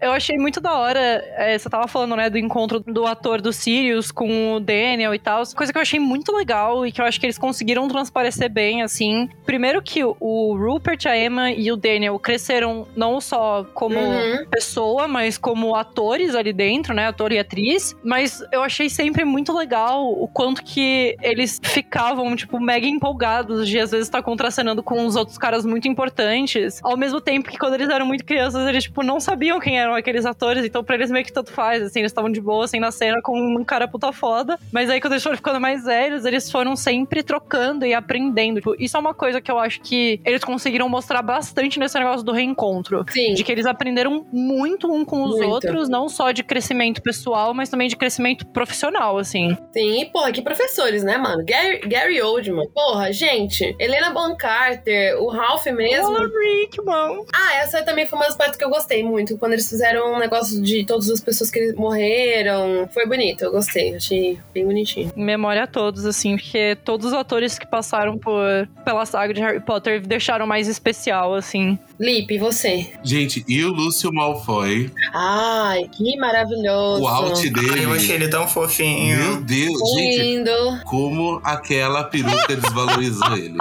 [0.00, 0.98] eu achei muito da hora.
[1.36, 5.18] é, você tava falando, né, do encontro do ator do Sirius com o Daniel e
[5.18, 5.42] tal.
[5.54, 8.82] Coisa que eu achei muito legal e que eu acho que eles conseguiram transparecer bem,
[8.82, 9.28] assim.
[9.46, 14.46] Primeiro que o- Rupert, a Emma e o Daniel cresceram não só como Uhum.
[14.50, 17.06] pessoa, mas como atores ali dentro, né?
[17.08, 17.94] Ator e atriz.
[18.02, 23.78] Mas eu achei sempre muito legal o quanto que eles ficavam, tipo, mega empolgados de
[23.78, 26.80] às vezes estar contracenando com os outros caras muito importantes.
[26.82, 29.94] Ao mesmo tempo que quando eles eram muito crianças, eles, tipo, não sabiam quem eram
[29.94, 30.64] aqueles atores.
[30.64, 33.20] Então, pra eles meio que tanto faz, assim, eles estavam de boa, assim, na cena
[33.22, 34.58] com um cara puta foda.
[34.72, 38.56] Mas aí, quando eles foram ficando mais velhos, eles foram sempre trocando e aprendendo.
[38.56, 42.24] Tipo, isso é uma coisa que eu acho que eles conseguiram mostrar bastante nesse negócio
[42.24, 43.04] do reencontro.
[43.10, 43.34] Sim.
[43.34, 45.48] De que eles aprenderam muito um com os Muito.
[45.48, 49.56] outros, não só de crescimento pessoal, mas também de crescimento profissional, assim.
[49.72, 51.44] Sim, e porra, que professores, né, mano?
[51.44, 52.68] Gary, Gary Oldman.
[52.72, 53.74] Porra, gente.
[53.78, 56.08] Helena Bonham Carter, o Ralph mesmo.
[56.08, 57.26] Olá, Rick, mano.
[57.30, 59.36] Ah, essa também foi uma das partes que eu gostei muito.
[59.36, 62.88] Quando eles fizeram um negócio de todas as pessoas que morreram.
[62.94, 63.94] Foi bonito, eu gostei.
[63.94, 65.12] Achei bem bonitinho.
[65.14, 68.40] Em memória a todos, assim, porque todos os atores que passaram por,
[68.86, 71.78] pela saga de Harry Potter deixaram mais especial, assim.
[72.00, 72.92] Lipe, e você?
[73.02, 74.90] Gente, e o Lúcio Malfoy?
[75.12, 77.02] Ai, que maravilhoso.
[77.02, 77.84] O out Ai, dele.
[77.84, 79.18] eu achei ele tão fofinho.
[79.18, 80.80] Meu Deus, gente, Lindo.
[80.86, 83.58] como aquela peruca desvalorizou ele.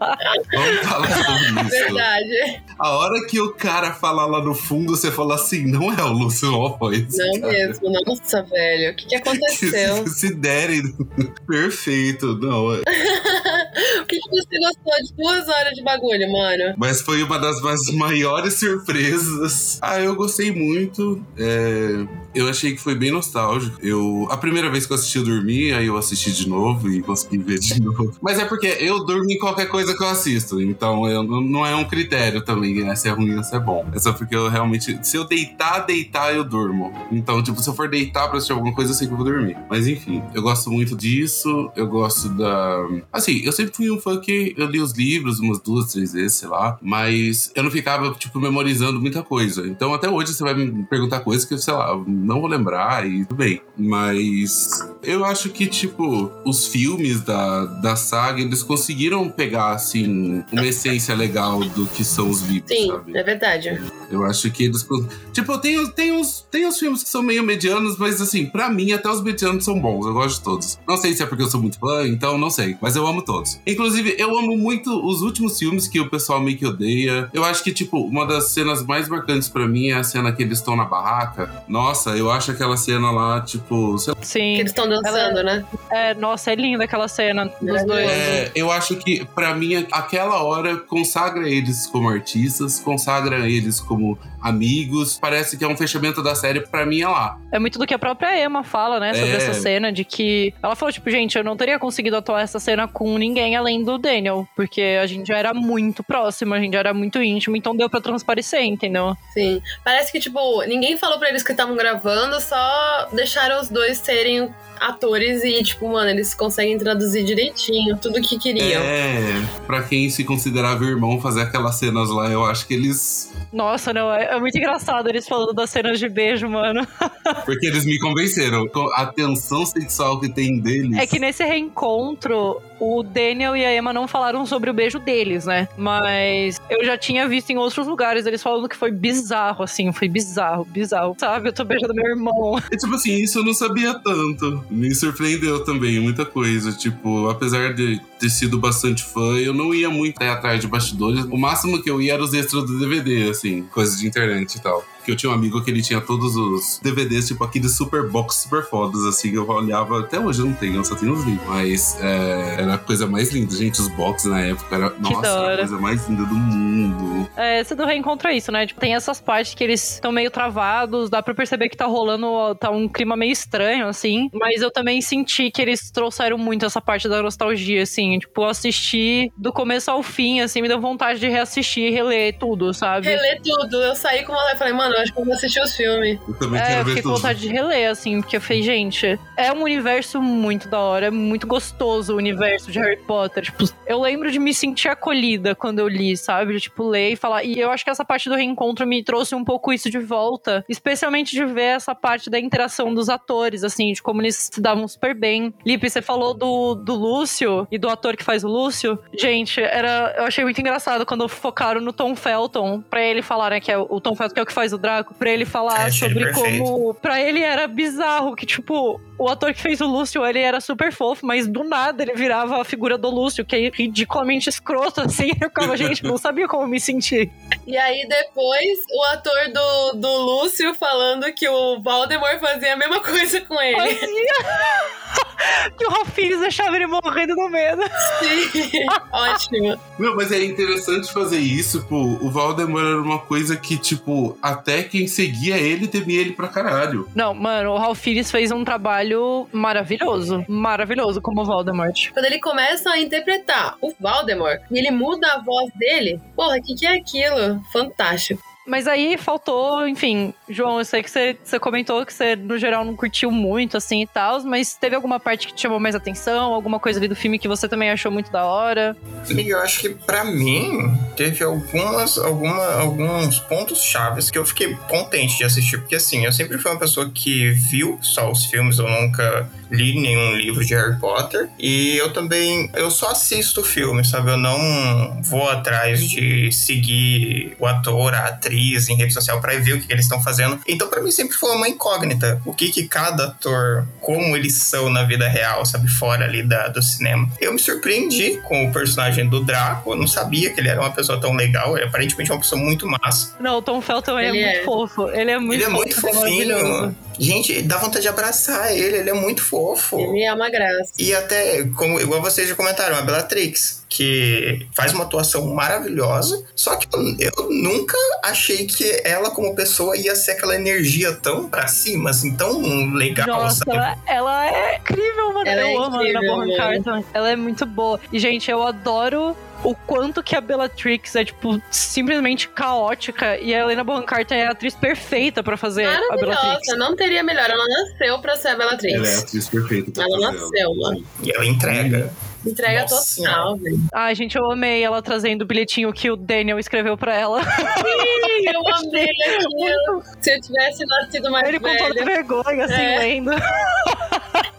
[0.00, 1.70] Vamos falar sobre isso.
[1.70, 2.62] Verdade.
[2.78, 6.12] A hora que o cara fala lá no fundo, você fala assim, não é o
[6.12, 6.48] Lúcio
[6.92, 7.52] esse Não cara.
[7.52, 7.90] mesmo.
[8.06, 8.92] Nossa, velho.
[8.92, 10.06] O que, que aconteceu?
[10.06, 10.82] Se, se derem.
[11.46, 12.72] Perfeito, não.
[12.74, 12.78] é-
[14.02, 16.74] o que, que você gostou de duas horas de bagulho, mano?
[16.76, 19.78] Mas foi uma das mais maiores surpresas.
[19.82, 21.22] Ah, eu gostei muito.
[21.36, 23.78] É, eu achei que foi bem nostálgico.
[23.82, 27.02] Eu, a primeira vez que eu assisti, eu dormi, aí eu assisti de novo e
[27.02, 28.14] consegui ver de novo.
[28.22, 31.74] Mas é porque eu durmo em qualquer coisa que eu assisto, então eu, não é
[31.74, 33.86] um critério também, né, se é ruim ou se é bom.
[33.92, 34.98] É só porque eu realmente.
[35.02, 36.92] Se eu deitar, deitar, eu durmo.
[37.10, 39.26] Então, tipo, se eu for deitar pra assistir alguma coisa, eu sei que eu vou
[39.26, 39.56] dormir.
[39.68, 41.70] Mas enfim, eu gosto muito disso.
[41.76, 42.86] Eu gosto da.
[43.12, 46.34] Assim, eu sempre fui um fã que eu li os livros umas duas, três vezes,
[46.34, 46.78] sei lá.
[46.82, 49.66] Mas eu não ficava, tipo, memorizando muita coisa.
[49.66, 53.24] Então, até hoje você vai me perguntar coisas que, sei lá, não vou lembrar e
[53.24, 53.60] tudo bem.
[53.76, 54.68] Mas
[55.02, 61.14] eu acho que, tipo, os filmes da, da saga, eles conseguiram pegar, assim, uma essência
[61.14, 63.16] legal do que são os livros, Sim, sabe?
[63.16, 63.80] é verdade.
[64.10, 64.86] Eu acho que eles.
[65.32, 68.92] Tipo, tem, tem, uns, tem uns filmes que são meio medianos, mas assim, pra mim,
[68.92, 70.06] até os medianos são bons.
[70.06, 70.78] Eu gosto de todos.
[70.86, 72.76] Não sei se é porque eu sou muito fã, então não sei.
[72.80, 73.60] Mas eu amo todos.
[73.66, 77.28] Inclusive, eu amo muito os últimos filmes que o pessoal meio que odeia.
[77.32, 80.42] Eu acho que, tipo, uma das cenas mais marcantes pra mim é a cena que
[80.42, 81.50] eles estão na barraca.
[81.68, 83.98] Nossa, eu acho aquela cena lá, tipo.
[83.98, 84.38] sei lá, Sim.
[84.54, 85.64] Que eles estão dançando, né?
[85.90, 88.10] É, nossa, é linda aquela cena dos dois.
[88.10, 94.18] É, eu acho que, pra mim, aquela hora consagra eles como artistas, consagra eles como
[94.40, 95.18] amigos.
[95.20, 97.38] Parece que é um fechamento da série, pra mim, é lá.
[97.52, 99.36] É muito do que a própria Emma fala, né, sobre É.
[99.36, 102.86] essa cena, de que ela falou, tipo, gente, eu não teria conseguido atuar essa cena
[102.86, 106.78] com ninguém além do Daniel, porque a gente já era muito próximo, a gente já
[106.80, 109.16] era muito íntimo, então deu pra transparecer, entendeu?
[109.32, 109.60] Sim.
[109.84, 114.48] Parece que, tipo, ninguém falou pra eles que estavam gravando, só deixaram os dois serem
[114.80, 118.82] atores e, tipo, mano, eles conseguem traduzir direitinho tudo que queriam.
[118.82, 123.32] É, pra quem se considerava irmão fazer aquelas cenas lá, eu acho que eles.
[123.52, 126.86] Nossa, não, é, é muito engraçado eles falando das cenas de beijo, mano.
[127.44, 128.68] Porque eles me convenceram.
[128.68, 130.96] Com a tensão sexual que tem deles.
[130.98, 135.46] É que nesse reencontro, o Daniel e a Emma não falaram sobre o beijo deles,
[135.46, 135.68] né?
[135.76, 140.08] Mas eu já tinha visto em outros lugares eles falando que foi bizarro, assim, foi
[140.08, 141.16] bizarro, bizarro.
[141.18, 142.58] Sabe, eu tô beijando meu irmão.
[142.70, 144.64] É tipo assim, isso eu não sabia tanto.
[144.70, 146.72] Me surpreendeu também, muita coisa.
[146.72, 151.24] Tipo, apesar de ter sido bastante fã, eu não ia muito atrás de bastidores.
[151.24, 154.60] O máximo que eu ia era os extras do DVD, assim, coisas de internet e
[154.60, 154.84] tal.
[155.04, 158.42] Que eu tinha um amigo que ele tinha todos os DVDs, tipo aqueles super box
[158.42, 160.00] super fodas, assim, que eu olhava.
[160.00, 161.48] Até hoje eu não tenho, eu só tenho os livros.
[161.48, 163.54] Mas é, era a coisa mais linda.
[163.54, 164.90] Gente, os boxes na época era.
[164.98, 167.28] Nossa, da era a coisa mais linda do mundo.
[167.36, 168.66] É, esse do reencontro é isso, né?
[168.66, 172.54] Tipo, tem essas partes que eles estão meio travados, dá pra perceber que tá rolando,
[172.56, 174.28] tá um clima meio estranho, assim.
[174.34, 178.07] Mas eu também senti que eles trouxeram muito essa parte da nostalgia, assim.
[178.18, 182.38] Tipo, eu assisti do começo ao fim, assim, me deu vontade de reassistir e reler
[182.38, 183.08] tudo, sabe?
[183.08, 183.82] Reler tudo.
[183.82, 186.18] Eu saí com uma e falei, mano, eu acho que eu vou assistir os filmes.
[186.28, 188.62] Eu também É, quero eu ver fiquei com vontade de reler, assim, porque eu falei,
[188.62, 193.44] gente, é um universo muito da hora, é muito gostoso o universo de Harry Potter.
[193.44, 196.54] Tipo, eu lembro de me sentir acolhida quando eu li, sabe?
[196.54, 197.42] De, tipo, ler e falar.
[197.44, 200.64] E eu acho que essa parte do reencontro me trouxe um pouco isso de volta,
[200.68, 204.86] especialmente de ver essa parte da interação dos atores, assim, de como eles se davam
[204.86, 205.52] super bem.
[205.64, 208.98] Lipe, você falou do, do Lúcio e do ator que faz o Lúcio.
[209.18, 213.60] Gente, era, eu achei muito engraçado quando focaram no Tom Felton, pra ele falar, né,
[213.60, 215.80] que é o Tom Felton que é o que faz o Draco, pra ele falar
[215.80, 216.62] É, ele sobre perfeito.
[216.64, 220.60] como pra ele era bizarro que tipo o ator que fez o Lúcio ele era
[220.60, 225.00] super fofo mas do nada ele virava a figura do Lúcio que é ridiculamente escroto
[225.02, 227.30] assim eu ficava gente não sabia como me sentir
[227.66, 233.00] E aí depois o ator do, do Lúcio falando que o Voldemort fazia a mesma
[233.02, 233.76] coisa com ele.
[233.94, 235.27] fazia
[235.76, 237.82] que o Rafines deixava ele morrendo no medo
[238.18, 238.86] Sim.
[239.12, 239.80] Ótimo.
[239.98, 241.96] Meu, mas é interessante fazer isso, pô.
[242.20, 247.08] O Valdemar era uma coisa que, tipo, até quem seguia ele temia ele pra caralho.
[247.14, 252.90] não mano o Ralph Fiennes fez um trabalho maravilhoso maravilhoso como Voldemort Quando ele começa
[252.90, 256.96] a interpretar o Voldemort e ele muda a voz dele, porra, o que, que é
[256.96, 257.60] aquilo?
[257.72, 258.47] Fantástico.
[258.68, 262.84] Mas aí faltou, enfim, João, eu sei que você, você comentou que você, no geral,
[262.84, 266.52] não curtiu muito, assim, e tal, mas teve alguma parte que te chamou mais atenção?
[266.52, 268.94] Alguma coisa ali do filme que você também achou muito da hora?
[269.30, 274.74] E eu acho que pra mim teve algumas, alguma, alguns pontos chaves que eu fiquei
[274.86, 278.78] contente de assistir, porque assim, eu sempre fui uma pessoa que viu só os filmes,
[278.78, 284.04] eu nunca li nenhum livro de Harry Potter, e eu também, eu só assisto filme,
[284.04, 284.30] sabe?
[284.30, 289.74] Eu não vou atrás de seguir o ator, a atriz em rede social pra ver
[289.74, 290.60] o que, que eles estão fazendo.
[290.66, 294.90] Então pra mim sempre foi uma incógnita, o que que cada ator, como eles são
[294.90, 295.88] na vida real, sabe?
[295.88, 297.30] Fora ali da, do cinema.
[297.40, 300.90] Eu me surpreendi com o personagem do Draco, eu não sabia que ele era uma
[300.90, 303.36] pessoa tão legal, ele aparentemente é uma pessoa muito massa.
[303.40, 304.64] Não, o Tom Felton ele, Ele é muito é.
[304.64, 305.08] fofo.
[305.10, 306.96] Ele é muito ele é fofo, muito é fofinho.
[307.18, 309.98] Gente, dá vontade de abraçar ele, ele é muito fofo.
[309.98, 310.92] Ele é uma graça.
[310.98, 316.76] E até, como, igual vocês já comentaram, a Bellatrix, que faz uma atuação maravilhosa, só
[316.76, 321.66] que eu, eu nunca achei que ela, como pessoa, ia ser aquela energia tão pra
[321.68, 322.60] cima, assim, tão
[322.92, 323.72] legal, Nossa, sabe?
[323.72, 325.48] ela, ela é incrível, mano.
[325.48, 326.56] Ela eu é amo a incrível, mano.
[326.56, 327.04] Carter.
[327.14, 328.00] Ela é muito boa.
[328.12, 333.36] E, gente, eu adoro o quanto que a Bellatrix é, tipo, simplesmente caótica.
[333.38, 336.36] E a Helena Bonham Carter é a atriz perfeita pra fazer a Bellatrix.
[336.36, 337.50] Maravilhosa, não teria melhor.
[337.50, 338.94] Ela nasceu pra ser a Bellatrix.
[338.94, 341.04] Ela é a atriz perfeita pra Ela fazer nasceu, mano.
[341.22, 342.12] E ela entrega.
[342.46, 343.78] Entrega Nossa total, velho.
[343.92, 347.40] Ai, gente, eu amei ela trazendo o bilhetinho que o Daniel escreveu pra ela.
[347.42, 350.02] Eu amei aquilo.
[350.20, 351.88] Se eu tivesse nascido mais Ele com velha.
[351.88, 352.98] toda vergonha, assim, É.
[353.00, 353.32] lendo.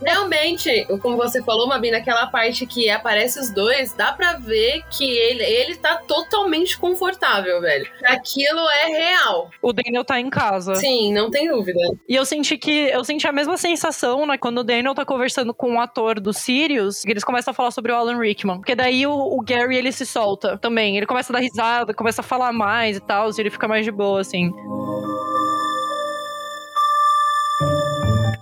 [0.02, 5.06] Realmente, como você falou, Mabi, naquela parte que aparece os dois, dá pra ver que
[5.06, 7.90] ele, ele tá totalmente confortável, velho.
[8.06, 9.50] Aquilo é real.
[9.62, 10.76] O Daniel tá em casa.
[10.76, 11.80] Sim, não tem dúvida.
[12.08, 15.54] E eu senti que eu senti a mesma sensação, né, quando o Daniel tá conversando
[15.54, 18.58] com o ator do Sirius, que eles começam a falar sobre o Alan Rickman.
[18.58, 20.98] Porque daí o, o Gary ele se solta também.
[20.98, 23.86] Ele começa a dar risada, começa a falar mais e tal, e ele fica mais
[23.86, 24.52] de boa, assim.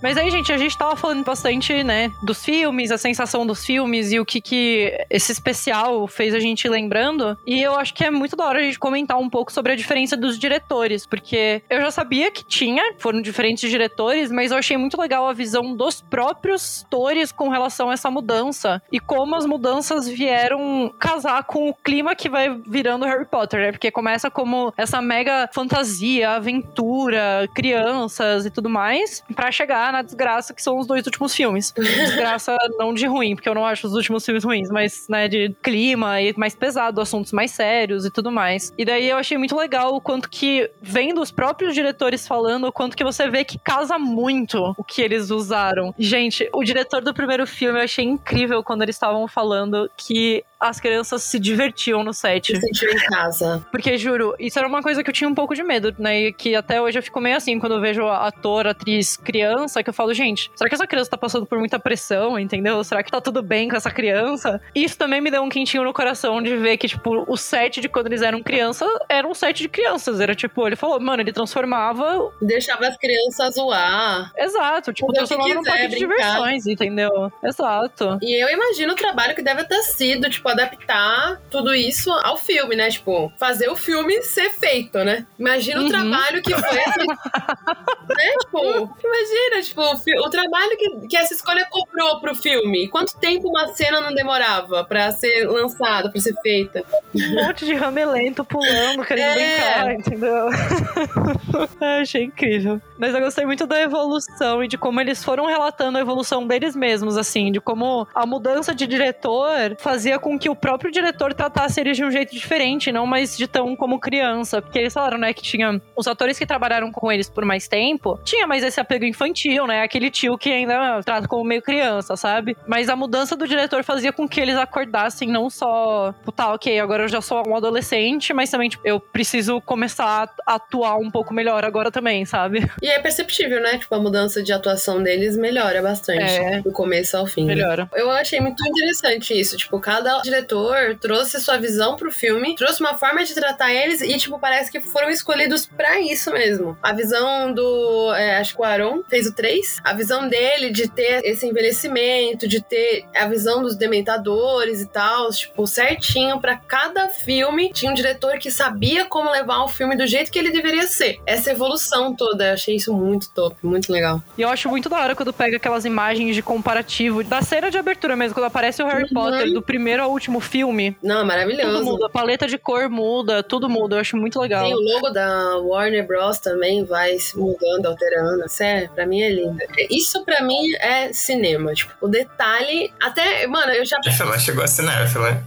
[0.01, 4.11] Mas aí, gente, a gente tava falando bastante, né, dos filmes, a sensação dos filmes
[4.11, 7.37] e o que que esse especial fez a gente lembrando.
[7.45, 9.75] E eu acho que é muito da hora a gente comentar um pouco sobre a
[9.75, 14.77] diferença dos diretores, porque eu já sabia que tinha, foram diferentes diretores, mas eu achei
[14.77, 19.45] muito legal a visão dos próprios atores com relação a essa mudança e como as
[19.45, 23.71] mudanças vieram casar com o clima que vai virando Harry Potter, né?
[23.71, 30.53] Porque começa como essa mega fantasia, aventura, crianças e tudo mais, pra chegar na desgraça
[30.53, 31.73] que são os dois últimos filmes.
[31.75, 35.55] Desgraça não de ruim, porque eu não acho os últimos filmes ruins, mas, né, de
[35.61, 38.73] clima e mais pesado, assuntos mais sérios e tudo mais.
[38.77, 42.71] E daí eu achei muito legal o quanto que, vendo os próprios diretores falando, o
[42.71, 45.93] quanto que você vê que casa muito o que eles usaram.
[45.97, 50.79] Gente, o diretor do primeiro filme eu achei incrível quando eles estavam falando que as
[50.79, 52.55] crianças se divertiam no set.
[52.55, 53.65] Se sentiu em casa.
[53.71, 56.21] Porque, juro, isso era uma coisa que eu tinha um pouco de medo, né?
[56.21, 59.89] E que até hoje eu fico meio assim, quando eu vejo ator, atriz, criança, que
[59.89, 62.83] eu falo, gente, será que essa criança tá passando por muita pressão, entendeu?
[62.83, 64.61] Será que tá tudo bem com essa criança?
[64.73, 67.89] Isso também me deu um quentinho no coração de ver que, tipo, o set de
[67.89, 70.19] quando eles eram criança era um set de crianças.
[70.19, 72.31] Era tipo, ele falou, mano, ele transformava.
[72.41, 74.31] Deixava as crianças zoar.
[74.37, 77.31] Exato, tipo, transformava num parque de diversões, entendeu?
[77.43, 78.17] Exato.
[78.21, 82.75] E eu imagino o trabalho que deve ter sido, tipo, adaptar tudo isso ao filme,
[82.75, 82.89] né?
[82.89, 85.25] Tipo, fazer o filme ser feito, né?
[85.39, 85.85] Imagina Uhum.
[85.85, 87.03] o trabalho que foi essa...
[87.05, 88.31] né?
[88.41, 89.81] Tipo, imagina, tipo,
[90.25, 92.87] o trabalho que, que essa escolha cobrou pro filme.
[92.87, 96.83] Quanto tempo uma cena não demorava pra ser lançada, pra ser feita?
[97.15, 99.73] Um monte de ramelento pulando, querendo É.
[99.83, 100.47] brincar, entendeu?
[101.81, 102.81] Eu achei incrível.
[102.97, 106.75] Mas eu gostei muito da evolução e de como eles foram relatando a evolução deles
[106.75, 111.79] mesmos, assim, de como a mudança de diretor fazia com que o próprio diretor tratasse
[111.79, 114.61] eles de um jeito diferente, não mais de tão como criança.
[114.61, 118.19] Porque eles falaram, né, que tinha os atores que trabalharam com eles por mais tempo,
[118.23, 119.83] tinha mais esse apego infantil, né?
[119.83, 122.57] Aquele tio que ainda trata como meio criança, sabe?
[122.67, 126.79] Mas a mudança do diretor fazia com que eles acordassem não só, tipo, tá, ok,
[126.79, 131.11] agora eu já sou um adolescente, mas também, tipo, eu preciso começar a atuar um
[131.11, 132.67] pouco melhor agora também, sabe?
[132.89, 133.77] É perceptível, né?
[133.77, 136.23] Tipo, a mudança de atuação deles melhora bastante.
[136.23, 136.61] É.
[136.61, 137.45] Do começo ao fim.
[137.45, 137.55] né?
[137.55, 137.89] Melhora.
[137.93, 139.57] Eu achei muito interessante isso.
[139.57, 144.17] Tipo, cada diretor trouxe sua visão pro filme, trouxe uma forma de tratar eles e,
[144.17, 146.77] tipo, parece que foram escolhidos pra isso mesmo.
[146.81, 148.13] A visão do.
[148.15, 149.77] é, acho que o Aaron fez o 3.
[149.83, 155.29] A visão dele de ter esse envelhecimento, de ter a visão dos dementadores e tal,
[155.31, 157.71] tipo, certinho pra cada filme.
[157.73, 161.19] Tinha um diretor que sabia como levar o filme do jeito que ele deveria ser.
[161.25, 164.21] Essa evolução toda, eu achei isso muito top, muito legal.
[164.37, 167.77] E eu acho muito da hora quando pega aquelas imagens de comparativo da cena de
[167.77, 169.09] abertura mesmo, quando aparece o Harry Uhum.
[169.13, 170.95] Potter do primeiro ao último filme.
[171.01, 171.83] Não, é Tudo maravilhoso.
[171.83, 174.63] muda, a paleta de cor muda, tudo muda, eu acho muito legal.
[174.63, 176.39] Tem o logo da Warner Bros.
[176.39, 178.45] também vai se mudando, alterando.
[178.59, 179.57] É, pra mim é lindo.
[179.89, 181.73] Isso pra mim é cinema.
[181.73, 182.91] Tipo, o detalhe.
[183.01, 183.97] Até, mano, eu já.
[184.19, 185.43] Ela chegou a cinéfila.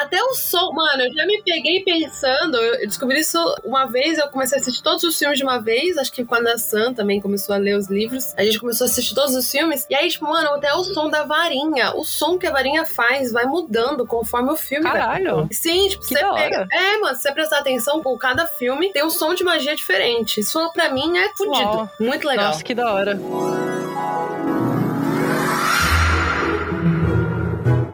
[0.00, 0.72] Até o som.
[0.72, 2.56] Mano, eu já me peguei pensando.
[2.56, 4.18] Eu descobri isso uma vez.
[4.18, 5.96] Eu comecei a assistir todos os filmes de uma vez.
[5.96, 8.34] Acho que quando a Sam também começou a ler os livros.
[8.36, 9.86] A gente começou a assistir todos os filmes.
[9.88, 11.92] E aí, tipo, mano, até o som da varinha.
[11.96, 15.48] O som que a varinha faz vai mudando conforme o filme vai Caralho!
[15.50, 16.32] Sim, tipo, Que você pega.
[16.60, 16.68] hora.
[16.70, 20.40] É, mano, se você prestar atenção, pô, cada filme tem um som de magia diferente.
[20.40, 21.56] Isso pra mim é fudido.
[21.68, 21.90] Uau.
[21.98, 22.46] Muito legal.
[22.48, 23.18] Nossa, que da hora.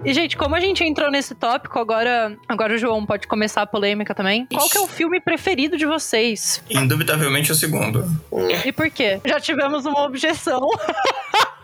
[0.07, 3.67] E, gente, como a gente entrou nesse tópico, agora, agora o João pode começar a
[3.67, 4.47] polêmica também.
[4.47, 6.63] Qual que é o filme preferido de vocês?
[6.71, 8.05] Indubitavelmente o segundo.
[8.65, 9.21] E por quê?
[9.25, 10.61] Já tivemos uma objeção.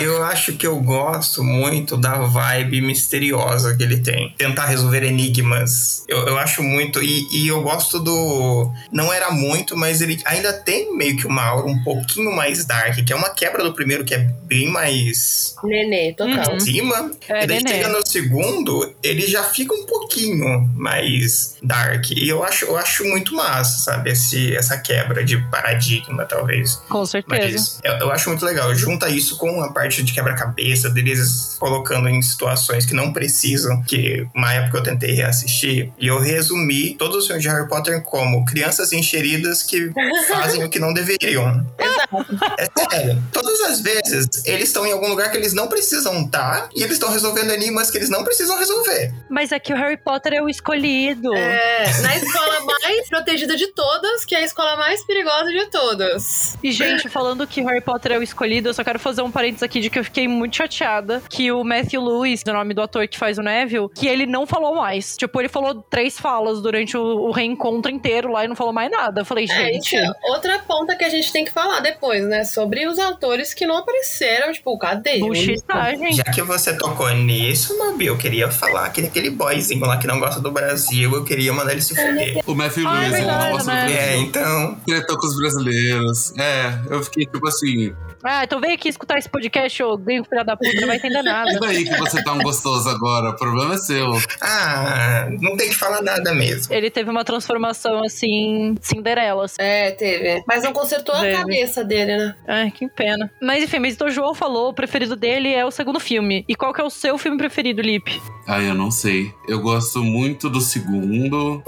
[0.00, 4.34] eu acho que eu gosto muito da vibe misteriosa que ele tem.
[4.36, 6.04] Tentar resolver enigmas.
[6.08, 7.02] Eu, eu acho muito.
[7.02, 8.70] E, e eu gosto do.
[8.92, 13.04] Não era muito, mas ele ainda tem meio que uma aura um pouquinho mais dark,
[13.04, 15.56] que é uma quebra do primeiro que é bem mais.
[15.62, 16.52] Nenê, total.
[16.52, 16.60] Uhum.
[16.60, 17.10] Cima.
[17.28, 17.76] É, e daí nenê.
[17.76, 22.10] chega no segundo, ele já fica um pouquinho mais dark.
[22.10, 24.10] E eu acho, eu acho muito massa, sabe?
[24.10, 26.53] Esse, essa quebra de paradigma, talvez.
[26.88, 27.80] Com certeza.
[27.84, 28.74] Mas eu, eu acho muito legal.
[28.74, 33.82] Junta isso com a parte de quebra-cabeça, deles colocando em situações que não precisam.
[33.82, 38.02] Que uma época eu tentei reassistir e eu resumi todos os filmes de Harry Potter
[38.02, 39.90] como crianças encheridas que
[40.28, 41.66] fazem o que não deveriam.
[41.78, 42.26] Exato.
[42.58, 43.22] É sério.
[43.32, 46.94] Todas as vezes eles estão em algum lugar que eles não precisam estar e eles
[46.94, 49.12] estão resolvendo enigmas que eles não precisam resolver.
[49.30, 51.34] Mas é que o Harry Potter é o escolhido.
[51.34, 56.43] É, na escola mais protegida de todas, que é a escola mais perigosa de todas.
[56.62, 59.62] E, gente, falando que Harry Potter é o escolhido, eu só quero fazer um parênteses
[59.62, 63.06] aqui de que eu fiquei muito chateada que o Matthew Lewis, o nome do ator
[63.08, 65.16] que faz o Neville, que ele não falou mais.
[65.16, 68.90] Tipo, ele falou três falas durante o, o reencontro inteiro lá e não falou mais
[68.90, 69.20] nada.
[69.20, 69.96] Eu falei, É, gente.
[69.96, 72.44] é outra ponta que a gente tem que falar depois, né?
[72.44, 75.18] Sobre os autores que não apareceram, tipo, cadê?
[75.18, 76.12] Bullshitagem.
[76.12, 80.18] Já que você tocou nisso, Mabi, eu queria falar que aquele boyzinho lá que não
[80.18, 82.40] gosta do Brasil, eu queria mandar ele se fuder.
[82.46, 83.86] O Matthew Ah, é Lewis, ele verdade, não gosta né?
[83.86, 84.20] do É, Brasil.
[84.22, 84.80] então.
[84.86, 86.32] Tretou com os brasileiros.
[86.38, 87.94] É, eu fiquei tipo assim.
[88.22, 91.18] Ah, então vem aqui escutar esse podcast, ô gringo filha da puta, não vai entender
[91.20, 91.60] E nada.
[91.60, 93.30] daí que você tá um gostoso agora?
[93.30, 94.12] O problema é seu.
[94.40, 96.72] Ah, não tem que falar nada mesmo.
[96.72, 99.44] Ele teve uma transformação assim, Cinderela.
[99.44, 99.56] assim.
[99.58, 100.42] É, teve.
[100.46, 101.34] Mas não consertou Teve.
[101.34, 102.34] a cabeça dele, né?
[102.48, 103.30] Ai, que pena.
[103.42, 106.44] Mas enfim, mas então o João falou, o preferido dele é o segundo filme.
[106.48, 108.20] E qual que é o seu filme preferido, Lipe?
[108.48, 109.32] Ai, eu não sei.
[109.48, 111.62] Eu gosto muito do segundo.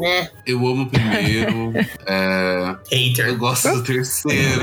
[0.00, 0.30] Né?
[0.46, 1.72] Eu amo o primeiro.
[2.06, 3.36] é, eu Hater.
[3.38, 4.60] gosto do terceiro.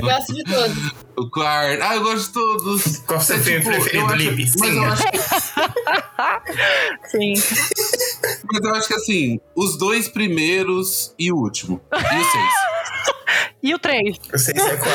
[0.00, 0.92] Gosto de todos.
[1.16, 1.82] o quarto.
[1.82, 2.96] Ah, eu gosto de todos.
[2.98, 4.50] Qual o seu É, filme tipo, preferido, eu Lipe?
[4.58, 4.76] Mas Sim.
[4.76, 5.02] eu, acho,
[7.10, 7.34] Sim.
[8.52, 11.80] mas eu acho que assim, os dois primeiros e o último.
[11.92, 12.52] E os seis.
[13.62, 14.16] E o 3?
[14.32, 14.90] Eu sei se é qual.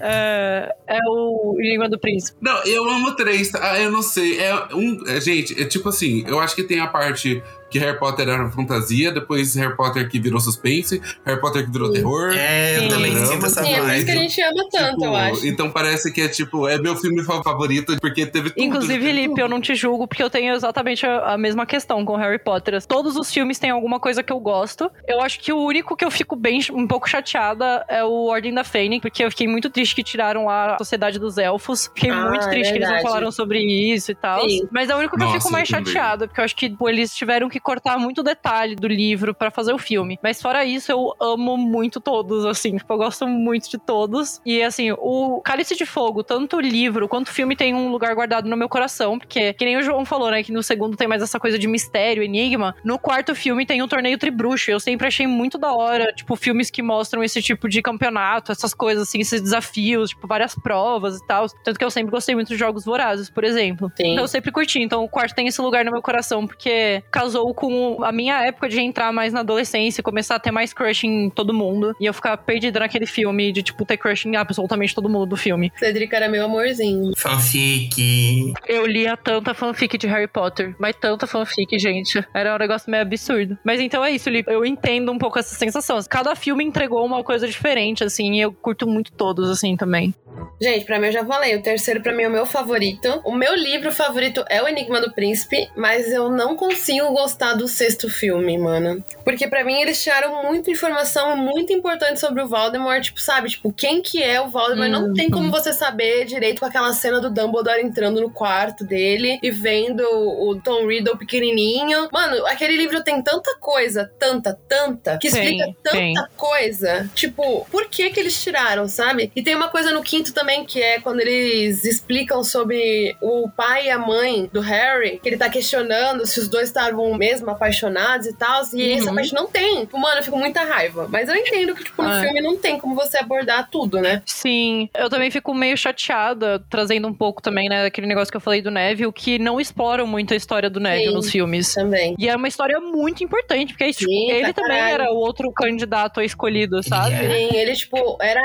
[0.00, 2.36] É, é o Língua do Príncipe.
[2.40, 3.50] Não, eu amo três.
[3.50, 3.60] tá?
[3.62, 4.38] Ah, eu não sei.
[4.40, 5.00] É um.
[5.06, 8.50] é, gente, é tipo assim, eu acho que tem a parte que Harry Potter era
[8.50, 12.32] fantasia, depois Harry Potter que virou suspense, Harry Potter que virou terror.
[12.34, 12.88] É, eu Sim.
[12.88, 14.04] também Sim, sinto essa Sim, é por isso vibe.
[14.04, 15.46] que a gente ama tanto, Tipo, eu acho.
[15.46, 18.62] Então parece que é tipo, é meu filme favorito, porque teve tudo.
[18.62, 22.04] Inclusive, teve Lipe, eu não te julgo, porque eu tenho exatamente a, a mesma questão
[22.04, 22.80] com Harry Potter.
[22.86, 24.90] Todos os filmes têm alguma coisa que eu gosto.
[25.06, 28.52] Eu acho que o único que eu fico bem, um pouco chateada é o Ordem
[28.52, 31.90] da Fênix, porque eu fiquei muito triste que tiraram lá a Sociedade dos Elfos.
[31.94, 34.48] Fiquei Ah, muito é triste que eles não falaram sobre isso e tal.
[34.48, 34.68] Sim.
[34.72, 36.68] Mas é o único que eu Nossa, fico mais eu chateada, porque eu acho que
[36.70, 40.18] pô, eles tiveram que cortar muito detalhe do livro pra fazer o filme.
[40.22, 42.76] Mas fora isso, eu amo muito todos, assim.
[42.76, 44.40] Tipo, eu gosto muito de todos.
[44.44, 48.14] E assim, o Cálice de Fogo, tanto o livro quanto o filme tem um lugar
[48.14, 51.08] guardado no meu coração, porque, que nem o João falou, né, que no segundo tem
[51.08, 52.74] mais essa coisa de mistério, enigma.
[52.84, 54.70] No quarto filme tem o torneio Tribruxo.
[54.70, 58.74] Eu sempre achei muito da hora, tipo, filmes que mostram esse tipo de campeonato, essas
[58.74, 61.46] coisas assim, esses desafios, tipo, várias provas e tal.
[61.64, 63.90] Tanto que eu sempre gostei muito de jogos vorazes, por exemplo.
[63.96, 64.12] Sim.
[64.12, 64.80] Então eu sempre curti.
[64.80, 68.68] Então o quarto tem esse lugar no meu coração, porque casou com a minha época
[68.68, 71.94] de entrar mais na adolescência, começar a ter mais crush em todo mundo.
[72.00, 75.36] E eu ficar perdida naquele filme de, tipo, ter crush em absolutamente todo mundo do
[75.36, 75.72] filme.
[75.76, 77.12] Cedric era meu amorzinho.
[77.16, 78.52] Fanfic.
[78.66, 82.24] Eu lia tanta fanfic de Harry Potter, mas tanta fanfic, gente.
[82.34, 83.58] Era um negócio meio absurdo.
[83.64, 84.50] Mas então é isso, Lipe.
[84.50, 85.98] Eu entendo um pouco essa sensação.
[86.08, 90.14] Cada filme entregou uma coisa diferente, assim, e eu curto muito todos, assim, também.
[90.60, 93.20] Gente, pra mim eu já falei, o terceiro pra mim é o meu favorito.
[93.24, 97.66] O meu livro favorito é O Enigma do Príncipe, mas eu não consigo gostar do
[97.68, 99.04] sexto filme, mano.
[99.24, 103.48] Porque pra mim eles tiraram muita informação muito importante sobre o Voldemort, tipo, sabe?
[103.48, 104.90] Tipo, quem que é o Voldemort?
[104.90, 105.14] Não Uhum.
[105.14, 109.50] tem como você saber direito com aquela cena do Dumbledore entrando no quarto dele e
[109.50, 112.08] vendo o Tom Riddle pequenininho.
[112.12, 116.14] Mano, aquele livro tem tanta coisa, tanta, tanta, que explica tanta tem.
[116.36, 117.10] coisa.
[117.14, 119.32] Tipo, por que que eles tiraram, sabe?
[119.34, 123.86] E tem uma coisa no quinto também que é quando eles explicam sobre o pai
[123.86, 128.26] e a mãe do Harry, que ele tá questionando se os dois estavam mesmo apaixonados
[128.26, 128.62] e tal.
[128.74, 128.98] E Uhum.
[128.98, 129.80] essa parte não tem.
[129.80, 131.06] Tipo, mano, eu fico muita raiva.
[131.10, 132.20] Mas eu entendo que, tipo, no É.
[132.22, 134.22] filme não tem como você abordar tudo, né?
[134.26, 138.40] Sim, eu também fico meio chateada, trazendo um pouco também, né, daquele negócio que eu
[138.40, 141.14] falei do Neville, que não exploram muito a história do Neville Sim.
[141.14, 141.74] nos filmes.
[141.74, 142.14] Também.
[142.18, 144.94] E é uma história muito importante, porque é isso, Sim, tipo, ele pra também caralho.
[144.94, 147.16] era o outro candidato a escolhido, sabe?
[147.16, 148.40] Sim, ele, tipo, era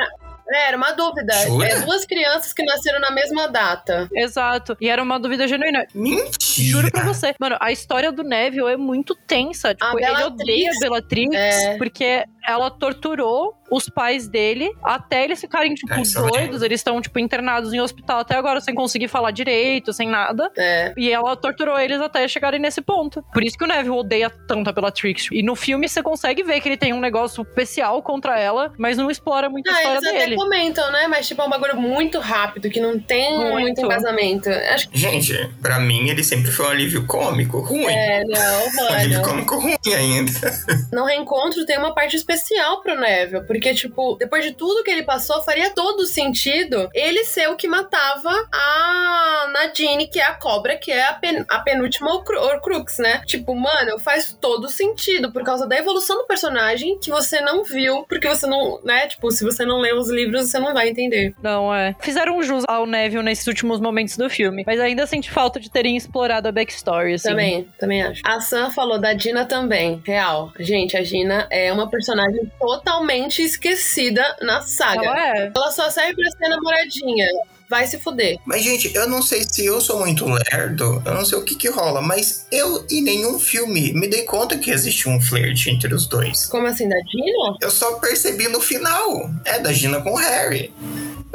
[0.49, 1.33] É, era uma dúvida.
[1.45, 1.67] Jura?
[1.67, 4.07] É duas crianças que nasceram na mesma data.
[4.13, 4.77] Exato.
[4.79, 5.85] E era uma dúvida genuína.
[5.93, 6.35] Mentira!
[6.69, 7.33] Juro pra você.
[7.39, 9.73] Mano, a história do Neville é muito tensa.
[9.73, 11.77] Tipo, ele Bellatrix- odeia a Bellatrix É.
[11.77, 16.29] porque ela torturou os pais dele até eles ficarem, tipo, É, lembro.
[16.29, 16.61] doidos.
[16.61, 20.51] Eles estão, tipo, internados em hospital até agora, sem conseguir falar direito, sem nada.
[20.55, 20.93] É.
[20.95, 23.23] E ela torturou eles até chegarem nesse ponto.
[23.33, 25.29] Por isso que o Neville odeia tanto a Bellatrix.
[25.31, 28.97] E no filme você consegue ver que ele tem um negócio especial contra ela, mas
[28.97, 30.43] não explora muito a Ah, história até dele.
[30.49, 31.07] comentam, né?
[31.07, 33.51] Mas, tipo, é um bagulho muito rápido, que não tem Muito.
[33.51, 34.49] muito, embasamento.
[34.49, 37.85] Acho que Gente, pra mim ele sempre foi um alívio cômico ruim.
[37.85, 39.29] é, não, Um alívio mano.
[39.29, 40.31] cômico ruim ainda.
[40.91, 45.03] No reencontro tem uma parte especial pro Neville, porque, tipo, depois de tudo que ele
[45.03, 50.77] passou, faria todo sentido ele ser o que matava a Nadine, que é a cobra,
[50.77, 53.21] que é a, pen- a penúltima Horcru- Horcrux, né?
[53.25, 58.05] Tipo, mano, faz todo sentido por causa da evolução do personagem que você não viu,
[58.07, 59.07] porque você não, né?
[59.07, 61.33] Tipo, se você não lê os livros, você não vai entender.
[61.41, 61.95] Não, é.
[61.99, 64.63] Fizeram jus ao Neville nesses últimos momentos do filme.
[64.65, 67.29] Mas ainda senti falta de terem explorado a backstory, assim.
[67.29, 68.21] Também, também acho.
[68.25, 70.01] A Sam falou da Dina também.
[70.05, 70.51] Real.
[70.59, 75.05] Gente, a Dina é uma personagem totalmente esquecida na saga.
[75.05, 75.51] Ela é.
[75.55, 77.27] Ela só serve pra ser namoradinha.
[77.69, 78.37] Vai se fuder.
[78.45, 81.55] Mas, gente, eu não sei se eu sou muito lerdo, eu não sei o que
[81.55, 85.93] que rola, mas eu, em nenhum filme, me dei conta que existe um flerte entre
[85.93, 86.45] os dois.
[86.45, 87.57] Como assim, da Dina?
[87.61, 89.29] Eu só percebi no final.
[89.43, 90.73] É, da Gina com o Harry.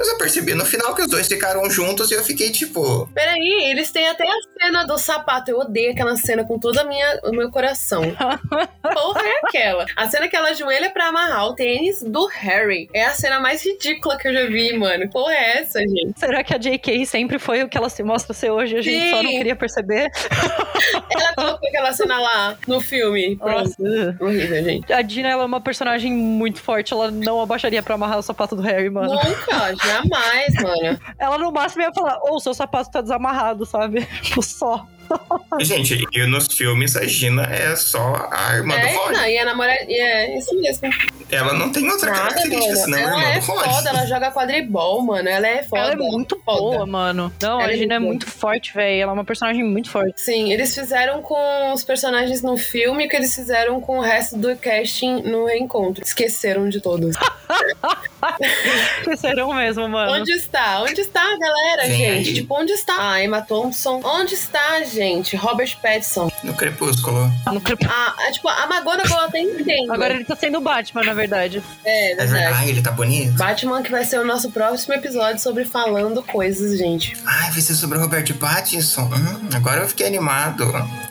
[0.00, 3.06] Mas eu percebi no final que os dois ficaram juntos e eu fiquei tipo.
[3.12, 5.50] Peraí, eles têm até a cena do sapato.
[5.50, 8.00] Eu odeio aquela cena com todo a minha, o meu coração.
[8.82, 9.84] Porra, é aquela.
[9.94, 12.88] A cena que ela ajoelha pra amarrar o tênis do Harry.
[12.94, 15.06] É a cena mais ridícula que eu já vi, mano.
[15.10, 16.18] Porra, é essa, gente?
[16.20, 17.06] Será que a J.K.
[17.06, 18.76] sempre foi o que ela se mostra ser hoje?
[18.76, 19.10] A gente Sim.
[19.10, 20.10] só não queria perceber?
[21.10, 23.36] Ela colocou aquela cena lá no filme.
[23.36, 24.16] Nossa.
[24.20, 24.92] Horrível, gente.
[24.92, 26.92] A Dina, ela é uma personagem muito forte.
[26.92, 29.14] Ela não abaixaria pra amarrar o sapato do Harry, mano.
[29.14, 31.00] Nunca, jamais, mano.
[31.18, 34.06] Ela no máximo ia falar, ô, seu sapato tá desamarrado, sabe?
[34.22, 34.86] Tipo, só.
[35.60, 39.12] Gente, e nos filmes a Gina é só a irmã do É, Rony.
[39.16, 39.80] não, e a namorada.
[39.88, 40.88] e É isso mesmo.
[41.30, 42.76] Ela não tem outra Nada, característica, mano.
[42.84, 43.64] senão a Ela irmã é do Rony.
[43.74, 45.28] foda, ela joga quadribol, mano.
[45.28, 45.82] Ela é foda.
[45.82, 46.58] ela é muito foda.
[46.60, 47.32] boa, mano.
[47.42, 49.02] Não, Ela a é Gina é muito muito forte, velho.
[49.02, 50.20] Ela é uma personagem muito forte.
[50.20, 54.36] Sim, eles fizeram com os personagens no filme o que eles fizeram com o resto
[54.36, 56.02] do casting no reencontro.
[56.04, 57.14] Esqueceram de todos.
[59.00, 60.12] Esqueceram mesmo, mano.
[60.12, 60.82] Onde está?
[60.82, 62.28] Onde está a galera, Vem gente?
[62.28, 62.34] aí.
[62.34, 64.00] Tipo, onde está a Emma Thompson?
[64.04, 64.99] Onde está, gente?
[65.36, 66.30] Robert Pattinson.
[66.42, 67.30] No Crepúsculo.
[67.52, 69.92] No crep- A, a- tipo, a McGonagall até entendo.
[69.92, 71.62] Agora ele tá sendo o Batman, na verdade.
[71.84, 72.30] É, É verdade.
[72.32, 72.54] verdade.
[72.58, 73.32] Ai, ele tá bonito.
[73.36, 77.16] Batman que vai ser o nosso próximo episódio sobre falando coisas, gente.
[77.24, 79.02] Ai, vai ser sobre o Robert Pattinson.
[79.02, 80.64] Hum, agora eu fiquei animado.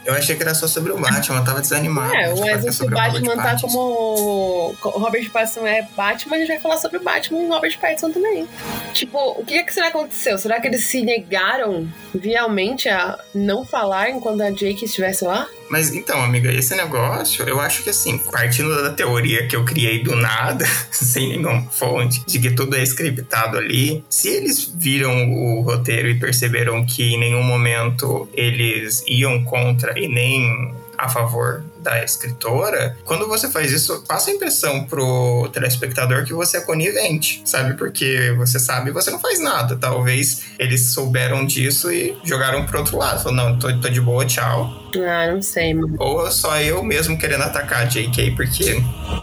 [0.05, 2.13] Eu achei que era só sobre o Batman, eu tava desanimado.
[2.15, 2.35] É,
[2.71, 3.67] sobre o Batman Robert tá Pattinson.
[3.67, 4.75] como.
[4.83, 7.77] O Robert Pattinson é Batman, a gente vai falar sobre o Batman e o Robert
[7.79, 8.47] Pattinson também.
[8.93, 10.37] Tipo, o que, que será que aconteceu?
[10.37, 11.87] Será que eles se negaram
[12.23, 13.78] realmente a não falar
[14.09, 15.47] enquanto a Jake estivesse lá?
[15.69, 20.03] Mas então, amiga, esse negócio, eu acho que assim, partindo da teoria que eu criei
[20.03, 25.61] do nada, sem nenhuma fonte, de que tudo é scriptado ali, se eles viram o
[25.61, 32.03] roteiro e perceberam que em nenhum momento eles iam contra e nem a favor da
[32.03, 37.75] escritora, quando você faz isso, passa a impressão pro telespectador que você é conivente, sabe?
[37.75, 39.77] Porque você sabe e você não faz nada.
[39.77, 43.23] Talvez eles souberam disso e jogaram pro outro lado.
[43.23, 44.88] Falaram, não, tô, tô de boa, tchau.
[44.97, 45.95] Ah, não sei, mano.
[45.99, 48.81] Ou só eu mesmo querendo atacar a JK, porque.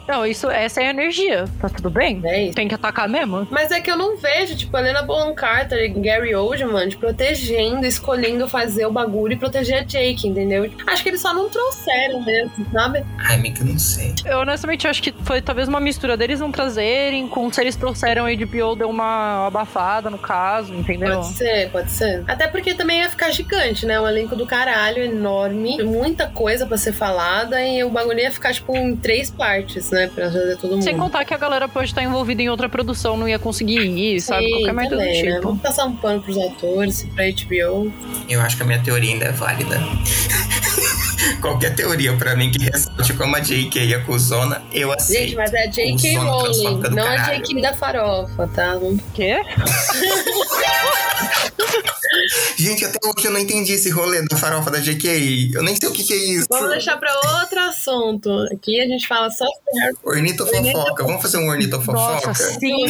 [0.08, 1.44] Não, isso, essa é a energia.
[1.60, 2.20] Tá tudo bem?
[2.24, 2.54] É isso.
[2.54, 3.46] Tem que atacar mesmo?
[3.50, 7.06] Mas é que eu não vejo, tipo, a Helena Bonham Carter e Gary Oldman tipo,
[7.06, 10.70] protegendo, escolhendo fazer o bagulho e proteger a Jake, entendeu?
[10.86, 13.04] Acho que eles só não trouxeram mesmo, sabe?
[13.18, 14.14] Ai, amiga, eu não sei.
[14.24, 18.26] Eu honestamente acho que foi talvez uma mistura deles não trazerem, com se eles trouxeram
[18.26, 21.20] a HBO deu uma abafada no caso, entendeu?
[21.20, 22.24] Pode ser, pode ser.
[22.26, 24.00] Até porque também ia ficar gigante, né?
[24.00, 28.52] Um elenco do caralho, enorme, muita coisa pra ser falada e o bagulho ia ficar,
[28.52, 30.10] tipo, em três partes, né?
[30.14, 30.82] Pra fazer todo mundo.
[30.82, 34.20] Sem contar que a galera pode estar envolvida em outra produção, não ia conseguir ir,
[34.20, 34.44] sabe?
[34.44, 35.12] Sim, Qualquer merda do né?
[35.12, 35.42] tipo.
[35.42, 37.92] Vamos passar um pano pros atores, pra HBO.
[38.28, 39.80] Eu acho que a minha teoria ainda é válida.
[41.40, 45.22] Qualquer teoria pra mim que ressalte como a JK acusona, eu aceito.
[45.22, 46.14] Gente, mas é a J.K.
[46.14, 47.44] Cuzona Rowling, não a caralho.
[47.44, 47.62] J.K.
[47.62, 48.74] da farofa, tá?
[49.14, 49.40] Quê?
[52.56, 55.50] Gente, até hoje eu não entendi esse rolê da farofa da JK.
[55.54, 56.46] Eu nem sei o que, que é isso.
[56.50, 58.30] Vamos deixar pra outro assunto.
[58.52, 61.04] Aqui a gente fala só sobre Ornito fofoca.
[61.04, 62.26] Vamos fazer um ornito fofoca?
[62.28, 62.86] Nossa, sim.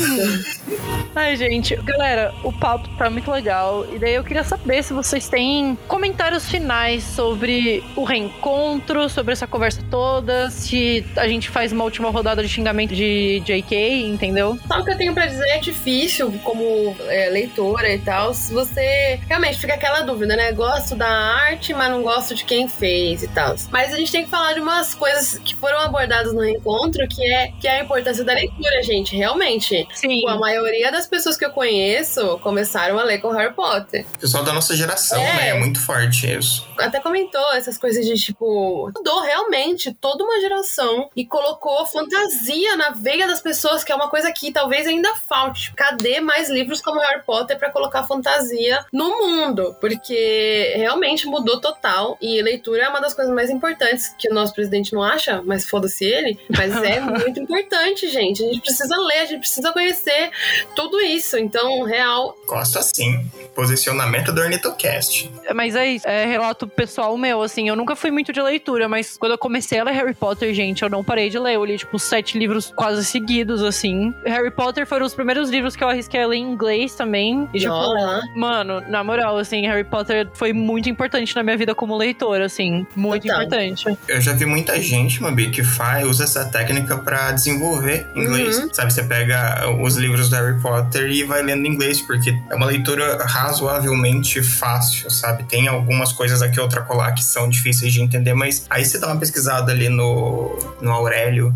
[1.15, 3.87] Ai, gente, galera, o papo tá muito legal.
[3.93, 9.47] E daí eu queria saber se vocês têm comentários finais sobre o reencontro, sobre essa
[9.47, 13.75] conversa toda, se a gente faz uma última rodada de xingamento de JK,
[14.07, 14.59] entendeu?
[14.69, 18.53] Só o que eu tenho pra dizer é difícil, como é, leitora e tal, se
[18.53, 20.53] você realmente fica aquela dúvida, né?
[20.53, 23.55] Gosto da arte, mas não gosto de quem fez e tal.
[23.71, 27.25] Mas a gente tem que falar de umas coisas que foram abordadas no reencontro, que
[27.25, 29.17] é, que é a importância da leitura, gente.
[29.17, 29.87] Realmente.
[29.95, 30.21] Sim.
[30.23, 34.05] Pô, a maioria das pessoas que eu conheço começaram a ler com Harry Potter.
[34.21, 35.33] Pessoal da nossa geração, É.
[35.35, 35.49] né?
[35.51, 36.67] É muito forte isso.
[36.79, 38.91] Até comentou essas coisas de tipo.
[38.97, 44.09] Mudou realmente toda uma geração e colocou fantasia na veia das pessoas, que é uma
[44.09, 45.63] coisa que talvez ainda falte.
[45.63, 49.77] Tipo, Cadê mais livros como Harry Potter pra colocar fantasia no mundo?
[49.79, 52.17] Porque realmente mudou total.
[52.19, 55.69] E leitura é uma das coisas mais importantes que o nosso presidente não acha, mas
[55.69, 56.39] foda-se ele.
[56.57, 58.43] Mas é muito importante, gente.
[58.43, 60.31] A gente precisa ler, a gente precisa conhecer
[60.75, 61.37] tudo isso.
[61.37, 63.31] Então, real, Gosto assim.
[63.55, 65.31] Posicionamento do Ornitocast.
[65.55, 69.17] Mas é isso, é relato pessoal meu, assim, eu nunca fui muito de leitura, mas
[69.17, 71.55] quando eu comecei a ler Harry Potter, gente, eu não parei de ler.
[71.55, 74.15] Eu li, tipo, sete livros quase seguidos, assim.
[74.25, 77.49] Harry Potter foram os primeiros livros que eu arrisquei a ler em inglês também.
[77.53, 78.21] E, tipo, Olha.
[78.35, 82.87] mano, na moral, assim, Harry Potter foi muito importante na minha vida como leitor, assim.
[82.95, 83.43] Muito Total.
[83.43, 83.99] importante.
[84.09, 88.59] Eu já vi muita gente, Mabi, que faz, usa essa técnica pra desenvolver inglês.
[88.59, 88.73] Uhum.
[88.73, 92.67] Sabe, você pega os livros do Harry Potter e vai lendo inglês, porque é uma
[92.67, 95.45] leitura razoavelmente fácil, sabe?
[95.45, 99.09] Tem algumas coisas aqui, outra colar, que são difíceis de entender, mas aí você dá
[99.09, 101.55] uma pesquisada ali no, no Aurélio.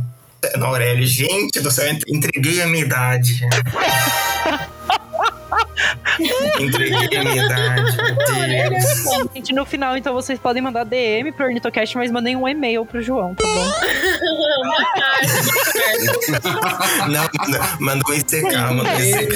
[0.57, 3.41] No Aurélio, gente do céu, eu entreguei a minha idade.
[6.61, 8.15] entreguei a minha idade, meu
[8.71, 8.85] Deus.
[9.35, 13.03] Gente, no final, então, vocês podem mandar DM pro Ornitocast, mas mandem um e-mail pro
[13.03, 13.71] João, tá bom?
[17.09, 19.35] Não, manda- mandou ICK, mandou ICK.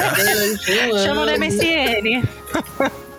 [1.05, 2.23] Chama no MSN.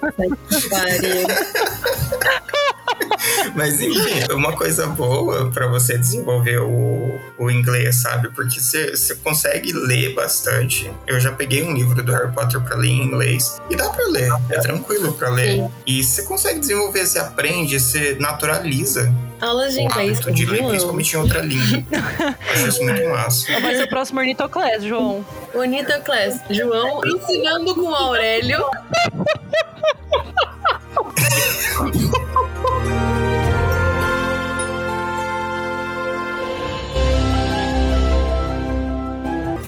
[3.56, 8.30] Mas enfim, uma coisa boa pra você desenvolver o, o inglês, sabe?
[8.30, 10.92] Porque você consegue ler bastante.
[11.08, 14.06] Eu já peguei um livro do Harry Potter pra ler em inglês e dá pra
[14.08, 15.56] ler, é tranquilo pra ler.
[15.56, 15.72] Sim.
[15.86, 20.70] E você consegue desenvolver, você aprende, você naturaliza Aulas de inglês hábito de ler, com
[20.70, 21.84] principalmente em outra língua.
[22.52, 23.60] Acho isso muito massa.
[23.60, 25.26] Vai ser o próximo Ornitoclass, João.
[25.54, 26.42] Bonita Class.
[26.50, 28.66] João ensinando com o Aurélio.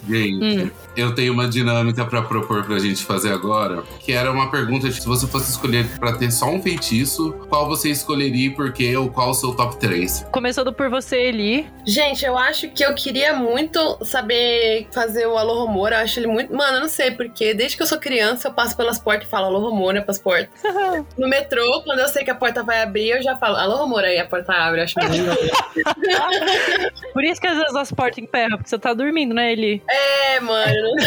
[0.08, 0.87] Gente, Hum.
[0.98, 5.00] Eu tenho uma dinâmica pra propor pra gente fazer agora, que era uma pergunta de
[5.00, 8.98] se você fosse escolher pra ter só um feitiço, qual você escolheria e por quê,
[8.98, 10.28] ou qual o seu top 3?
[10.32, 11.68] Começando por você, Eli.
[11.86, 15.92] Gente, eu acho que eu queria muito saber fazer o Alô Romor.
[15.92, 16.54] Eu acho ele muito.
[16.54, 17.54] Mano, eu não sei porque.
[17.54, 20.02] Desde que eu sou criança, eu passo pelas portas e falo Alô Romor, né?
[20.02, 20.50] Pras portas.
[21.18, 24.04] No metrô, quando eu sei que a porta vai abrir, eu já falo Alô Romor,
[24.04, 24.80] aí a porta abre.
[24.80, 26.30] Eu acho muito legal.
[27.14, 29.82] Por isso que às vezes as portas emperram, porque você tá dormindo, né, Eli?
[29.90, 30.87] É, mano.
[30.96, 31.06] Deus.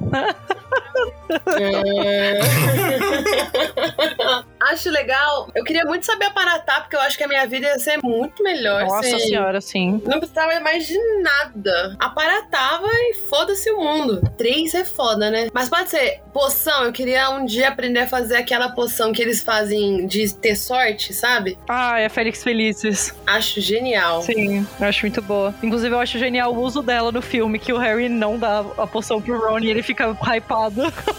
[0.00, 1.14] Uhum.
[1.60, 2.38] É.
[4.60, 5.48] acho legal.
[5.54, 8.42] Eu queria muito saber aparatar, porque eu acho que a minha vida ia ser muito
[8.42, 8.84] melhor.
[8.84, 10.02] Nossa sem- senhora, sim.
[10.04, 11.96] Não precisava mais de nada.
[11.98, 14.20] Aparatava e foda-se o mundo.
[14.36, 15.48] Três é foda, né?
[15.52, 16.84] Mas pode ser poção.
[16.84, 21.12] Eu queria um dia aprender a fazer aquela poção que eles fazem de ter sorte,
[21.12, 21.58] sabe?
[21.68, 23.14] Ah, é Félix Felices.
[23.26, 24.22] Acho genial.
[24.22, 25.54] Sim, eu acho muito boa.
[25.62, 28.86] Inclusive, eu acho genial o uso dela no filme, que o Harry não dá a
[28.86, 30.92] poção pro Ron e ele fica hypado.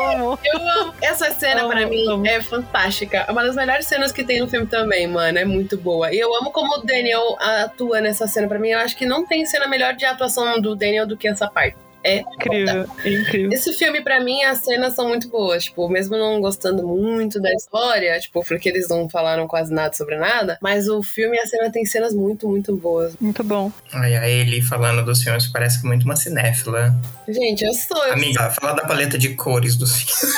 [0.00, 0.38] eu amo.
[0.44, 0.94] Eu amo.
[1.02, 2.26] Essa cena, Amo, pra mim, amo.
[2.26, 3.24] é fantástica.
[3.28, 5.38] É uma das melhores cenas que tem no filme também, mano.
[5.38, 6.12] É muito boa.
[6.12, 8.46] E eu amo como o Daniel atua nessa cena.
[8.48, 11.28] Pra mim, eu acho que não tem cena melhor de atuação do Daniel do que
[11.28, 11.76] essa parte.
[12.06, 13.50] É Incrível, é incrível.
[13.52, 15.64] Esse filme, pra mim, as cenas são muito boas.
[15.64, 20.16] Tipo, mesmo não gostando muito da história, tipo, porque eles não falaram quase nada sobre
[20.16, 23.16] nada, mas o filme e a cena tem cenas muito, muito boas.
[23.20, 23.72] Muito bom.
[23.92, 26.94] Ai, a Eli falando dos filmes parece muito uma cinéfila.
[27.26, 28.04] Gente, eu sou.
[28.06, 30.34] Eu Amiga, fala da paleta de cores dos filmes.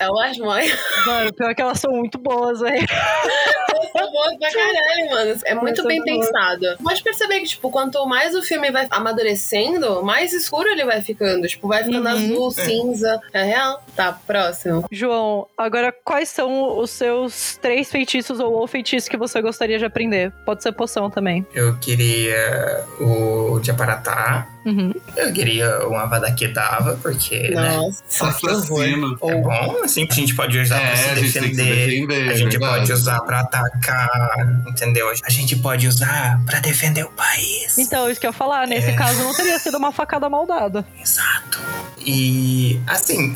[0.00, 0.66] Eu acho mãe.
[1.06, 2.86] Mano, pior que elas são muito boas, velho.
[3.92, 5.40] São boas pra caralho, mano.
[5.44, 6.76] É muito bem pensado.
[6.82, 11.09] Pode perceber que, tipo, quanto mais o filme vai amadurecendo, mais escuro ele vai ficando.
[11.14, 12.14] Tipo, vai ficando Uhum.
[12.14, 13.20] azul, cinza.
[13.32, 13.82] É real?
[13.96, 14.84] Tá, próximo.
[14.90, 19.84] João, agora quais são os seus três feitiços ou, ou feitiços que você gostaria de
[19.84, 20.32] aprender?
[20.44, 21.46] Pode ser poção também.
[21.54, 24.46] Eu queria o de Aparatá.
[24.66, 24.92] Uhum.
[25.16, 27.76] Eu queria uma Avada Kedavra, porque, né?
[27.78, 28.02] Nossa,
[28.38, 28.58] que horror.
[28.58, 29.18] Assassino.
[29.22, 31.64] É bom, assim, a gente pode usar pra É, se a gente tem que se
[31.64, 31.86] defender.
[32.06, 32.30] defender.
[32.30, 34.36] A gente pode usar pra atacar,
[34.68, 35.08] entendeu?
[35.24, 37.78] A gente pode usar pra defender o país.
[37.78, 38.92] Então, isso que eu ia falar, nesse É.
[38.94, 40.84] caso não teria sido uma facada maldada.
[41.00, 41.58] Exato.
[42.04, 43.34] E, assim,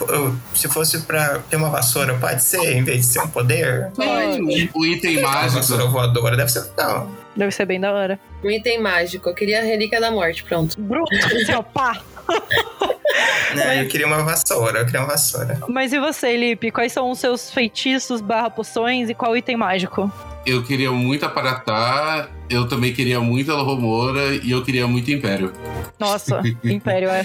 [0.55, 3.91] se fosse pra ter uma vassoura, pode ser, em vez de ser um poder?
[3.95, 4.71] Pode.
[4.75, 5.57] O item Uma mágico.
[5.57, 7.11] vassoura voadora deve ser legal.
[7.37, 8.19] Deve ser bem da hora.
[8.43, 9.29] Um item mágico.
[9.29, 10.81] Eu queria a Relíquia da Morte, pronto.
[10.81, 11.15] Bruto,
[11.47, 12.01] seu pá.
[13.55, 13.83] Né?
[13.83, 15.61] Eu queria uma vassoura, eu queria uma vassoura.
[15.69, 16.73] Mas e você, Lipe?
[16.73, 20.11] Quais são os seus feitiços barra poções e qual item mágico?
[20.47, 25.53] Eu queria muito Aparatá, eu também queria muito Alromora e eu queria muito Império.
[25.99, 27.25] Nossa, Império é.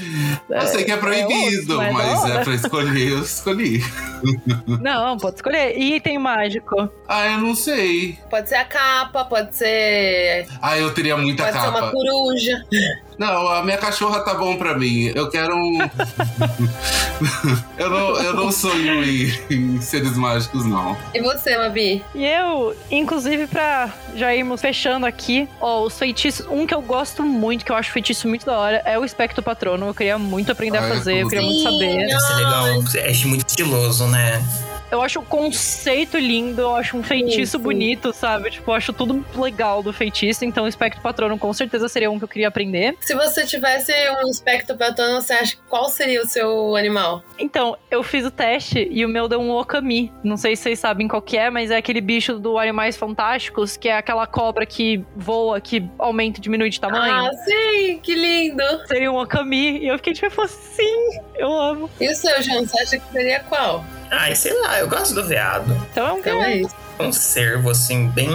[0.49, 3.83] Eu sei que é proibido, osso, mas mas é pra escolher, eu escolhi.
[4.81, 5.77] Não, pode escolher.
[5.77, 6.89] E item mágico?
[7.07, 8.17] Ah, eu não sei.
[8.29, 10.45] Pode ser a capa, pode ser.
[10.61, 11.91] Ah, eu teria muita pode ser uma capa.
[11.91, 12.65] coruja.
[13.17, 15.11] Não, a minha cachorra tá bom pra mim.
[15.15, 15.77] Eu quero um.
[17.77, 20.97] eu, não, eu não sonho em, em seres mágicos, não.
[21.13, 22.03] E você, Mabi?
[22.15, 22.75] E eu,
[23.09, 26.45] inclusive, pra já irmos fechando aqui, ó, os feitiços.
[26.45, 29.41] Um que eu gosto muito, que eu acho feitiço muito da hora, é o Espectro
[29.41, 29.87] Patrono.
[29.87, 32.05] Eu queria muito aprender a Ah, fazer, eu queria muito saber.
[32.05, 32.67] Deve ser legal.
[32.97, 34.39] É muito estiloso, né?
[34.91, 37.63] Eu acho o conceito lindo, eu acho um feitiço sim.
[37.63, 38.49] bonito, sabe?
[38.49, 40.43] Tipo, eu acho tudo legal do feitiço.
[40.45, 42.95] Então, o Espectro Patrono com certeza seria um que eu queria aprender.
[43.01, 47.23] Se você tivesse um espectro patrono, você acha qual seria o seu animal?
[47.37, 50.11] Então, eu fiz o teste e o meu deu um Okami.
[50.23, 53.77] Não sei se vocês sabem qual que é, mas é aquele bicho do Animais Fantásticos,
[53.77, 57.27] que é aquela cobra que voa, que aumenta e diminui de tamanho.
[57.27, 58.63] Ah, sim, que lindo.
[58.87, 59.79] Seria um Okami.
[59.79, 61.89] E eu fiquei tipo assim, eu amo.
[61.99, 63.83] E o seu, João, você acha que seria qual?
[64.11, 65.75] Ai, sei lá, eu gosto do veado.
[65.91, 66.61] Então é um Então é.
[66.99, 68.29] Um cervo, assim, bem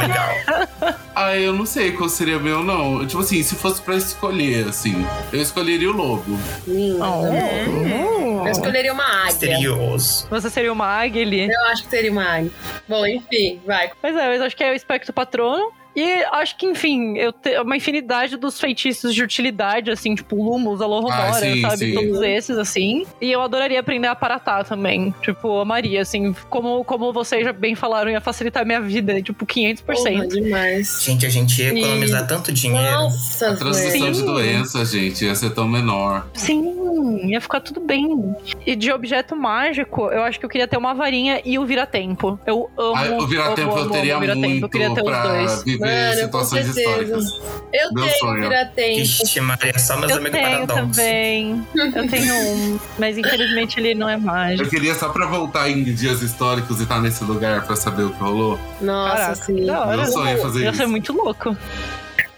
[0.00, 0.98] legal.
[1.20, 3.04] Ah, eu não sei qual seria meu, não.
[3.04, 6.38] Tipo assim, se fosse pra escolher, assim, eu escolheria o lobo.
[6.64, 7.00] Lindo.
[7.02, 8.46] Oh.
[8.46, 9.24] Eu escolheria uma águia.
[9.24, 10.28] Misterioso.
[10.30, 11.50] Você seria uma águia ali.
[11.50, 12.52] Eu acho que seria uma águia.
[12.88, 13.90] Bom, enfim, vai.
[14.00, 15.72] Mas é, mas acho que é o espectro patrono.
[15.96, 20.80] E acho que, enfim, eu tenho uma infinidade dos feitiços de utilidade, assim, tipo Lumos,
[20.80, 21.76] Alohomora, Ah, sim, sabe?
[21.78, 21.94] sim.
[21.94, 23.04] Todos esses, assim.
[23.20, 25.12] E eu adoraria aprender a Paratá também.
[25.22, 26.32] Tipo, amaria, assim.
[26.48, 29.82] Como, como vocês já bem falaram, ia facilitar a minha vida, tipo, 500%.
[29.82, 31.02] Porra, demais.
[31.02, 32.90] Gente, a gente ia economizar tanto dinheiro.
[32.92, 36.28] Nossa, A transmissão de doença, gente, ia ser tão menor.
[36.34, 38.34] Sim, ia ficar tudo bem.
[38.66, 42.38] E de objeto mágico, eu acho que eu queria ter uma varinha e o vira-tempo.
[42.46, 42.94] Eu amo.
[42.96, 45.77] Ah, o vira-tempo eu teria amo muito Eu queria ter os dois.
[45.78, 46.80] Viver Mano, com situações certeza.
[46.90, 47.40] históricas.
[47.72, 48.40] Eu Meu tenho sonho.
[48.42, 48.96] vira-tempo.
[48.98, 50.96] Vixe, Maria, só meus Eu amigos tenho paradoxos.
[50.96, 51.66] também.
[51.74, 52.78] Eu tenho um.
[52.98, 54.64] Mas infelizmente ele não é mágico.
[54.64, 58.10] Eu queria só pra voltar em dias históricos e estar nesse lugar pra saber o
[58.10, 58.58] que rolou.
[58.80, 59.64] Nossa, Caraca, sim.
[59.64, 60.78] Meu sonho é fazer Ia isso.
[60.78, 61.56] ser muito louco.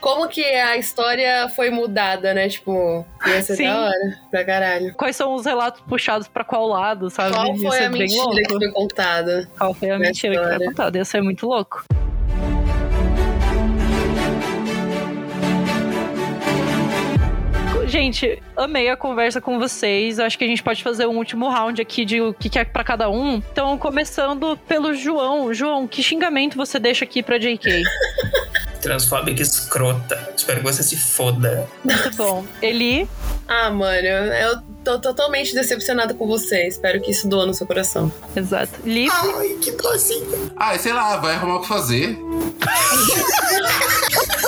[0.00, 2.48] Como que a história foi mudada, né?
[2.48, 3.64] Tipo, ia ser Sim.
[3.64, 4.94] da hora pra caralho.
[4.94, 7.34] Quais são os relatos puxados pra qual lado, sabe?
[7.34, 8.58] Qual foi a mentira que louco.
[8.58, 9.50] foi contada?
[9.58, 10.66] Qual foi a mentira que foi história?
[10.70, 10.96] contada?
[10.96, 11.84] Ia ser muito louco.
[18.00, 20.18] Gente, amei a conversa com vocês.
[20.18, 22.82] Acho que a gente pode fazer um último round aqui de o que é pra
[22.82, 23.42] cada um.
[23.52, 25.52] Então, começando pelo João.
[25.52, 27.82] João, que xingamento você deixa aqui pra JK?
[28.80, 30.32] Transfóbica escrota.
[30.34, 31.68] Espero que você se foda.
[31.84, 32.46] Muito bom.
[32.62, 33.06] Eli,
[33.46, 36.66] Ah, mano, eu tô totalmente decepcionada com você.
[36.66, 38.10] Espero que isso doa no seu coração.
[38.34, 38.80] exato.
[38.82, 40.50] Li, Ai, que docinho.
[40.56, 42.18] Ah, sei lá, vai arrumar o que fazer.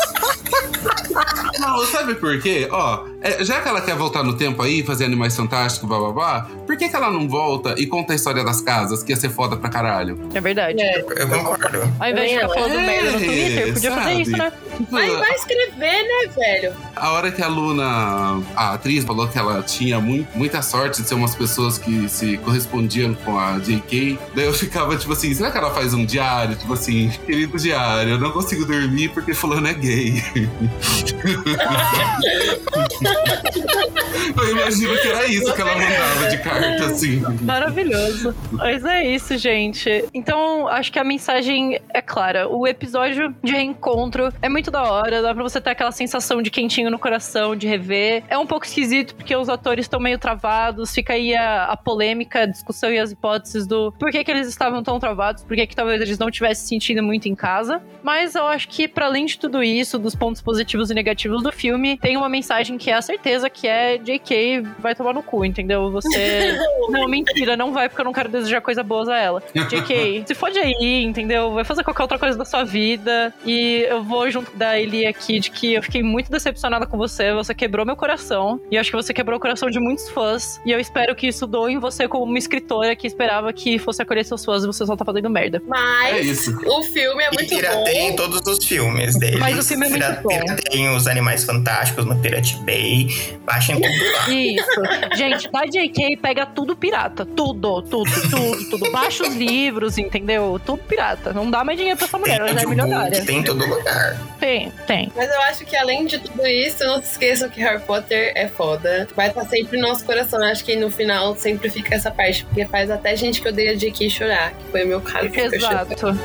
[1.58, 2.68] Não, sabe por quê?
[2.70, 6.76] Ó, é, já que ela quer voltar no tempo aí, fazer Animais Fantásticos, bababá, por
[6.76, 9.56] que, que ela não volta e conta a história das casas, que ia ser foda
[9.56, 10.18] pra caralho?
[10.34, 10.80] é verdade.
[10.80, 11.00] É.
[11.00, 11.78] Eu concordo.
[12.00, 14.22] Ao invés de ficar É, falando merda no Twitter, podia fazer sabe?
[14.22, 14.52] isso, né?
[14.90, 16.72] Mas vai escrever, né, velho?
[16.96, 21.08] A hora que a Luna, a atriz, falou que ela tinha mu- muita sorte de
[21.08, 25.50] ser umas pessoas que se correspondiam com a JK, daí eu ficava tipo assim: será
[25.50, 26.56] que ela faz um diário?
[26.56, 30.22] Tipo assim, querido diário, eu não consigo dormir porque Fulano é gay.
[34.36, 37.22] Eu imagino que era isso que ela mandava de carta, assim.
[37.42, 38.34] Maravilhoso.
[38.52, 40.04] Mas é isso, gente.
[40.14, 42.48] Então, acho que a mensagem é clara.
[42.48, 46.50] O episódio de reencontro é muito da hora, dá pra você ter aquela sensação de
[46.50, 48.24] quentinho no coração, de rever.
[48.28, 52.40] É um pouco esquisito porque os atores estão meio travados, fica aí a, a, polêmica,
[52.40, 55.66] a discussão e as hipóteses do por que, que eles estavam tão travados, por que,
[55.66, 57.82] que talvez eles não tivessem sentido muito em casa.
[58.02, 61.50] Mas eu acho que, para além de tudo isso, dos pontos positivos e negativos do
[61.50, 65.44] filme, tem uma mensagem que é a certeza que é JK vai tomar no cu,
[65.44, 65.90] entendeu?
[65.90, 66.58] Você.
[66.88, 69.42] não, mentira, não vai porque eu não quero desejar coisa boas a ela.
[69.54, 71.52] JK, se fode aí, entendeu?
[71.52, 73.34] Vai fazer qualquer outra coisa da sua vida.
[73.44, 77.32] E eu vou junto da Eli aqui de que eu fiquei muito decepcionada com você.
[77.32, 78.60] Você quebrou meu coração.
[78.70, 80.60] E eu acho que você quebrou o coração de muitos fãs.
[80.64, 84.02] E eu espero que isso doe em você como uma escritora que esperava que fosse
[84.02, 85.62] acolher seus fãs e você só tá fazendo merda.
[85.66, 87.88] Mas é o filme é muito bom.
[87.88, 89.38] em todos os filmes deles.
[89.38, 90.40] Mas o filme é muito bom.
[90.88, 93.08] Os Animais Fantásticos no Pirate Bay.
[93.44, 94.28] Baixem tudo lá.
[94.28, 95.16] Isso.
[95.16, 97.24] Gente, da JK pega tudo pirata.
[97.24, 98.92] Tudo, tudo, tudo, tudo.
[98.92, 100.60] Baixa os livros, entendeu?
[100.64, 101.32] Tudo pirata.
[101.32, 103.24] Não dá mais dinheiro pra essa mulher, ela já é milionária.
[103.24, 104.18] Tem em todo lugar.
[104.38, 105.12] Tem, tem.
[105.14, 108.48] Mas eu acho que além de tudo isso, não se esqueçam que Harry Potter é
[108.48, 109.08] foda.
[109.14, 110.40] Vai estar sempre no nosso coração.
[110.40, 113.76] Eu acho que no final sempre fica essa parte, porque faz até gente que odeia
[113.76, 115.26] JK chorar, que foi o meu caso.
[115.32, 116.18] Exato.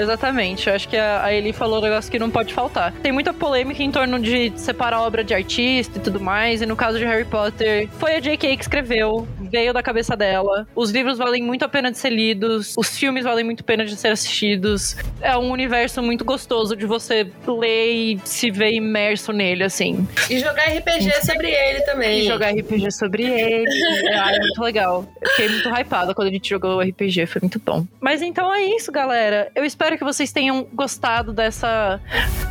[0.00, 0.68] Exatamente.
[0.68, 2.92] Eu acho que a Eli falou um negócio que não pode faltar.
[3.02, 6.62] Tem muita polêmica em torno de separar a obra de artista e tudo mais.
[6.62, 8.56] E no caso de Harry Potter, foi a J.K.
[8.56, 10.66] que escreveu, veio da cabeça dela.
[10.74, 13.84] Os livros valem muito a pena de ser lidos, os filmes valem muito a pena
[13.84, 14.96] de ser assistidos.
[15.20, 20.06] É um universo muito gostoso de você ler e se ver imerso nele, assim.
[20.28, 22.20] E jogar RPG sobre ele também.
[22.20, 23.68] E jogar RPG sobre ele.
[24.08, 25.06] é, é muito legal.
[25.20, 27.86] Eu fiquei muito hypada quando a gente jogou o RPG, foi muito bom.
[28.00, 29.50] Mas então é isso, galera.
[29.54, 32.00] Eu espero que vocês tenham gostado dessa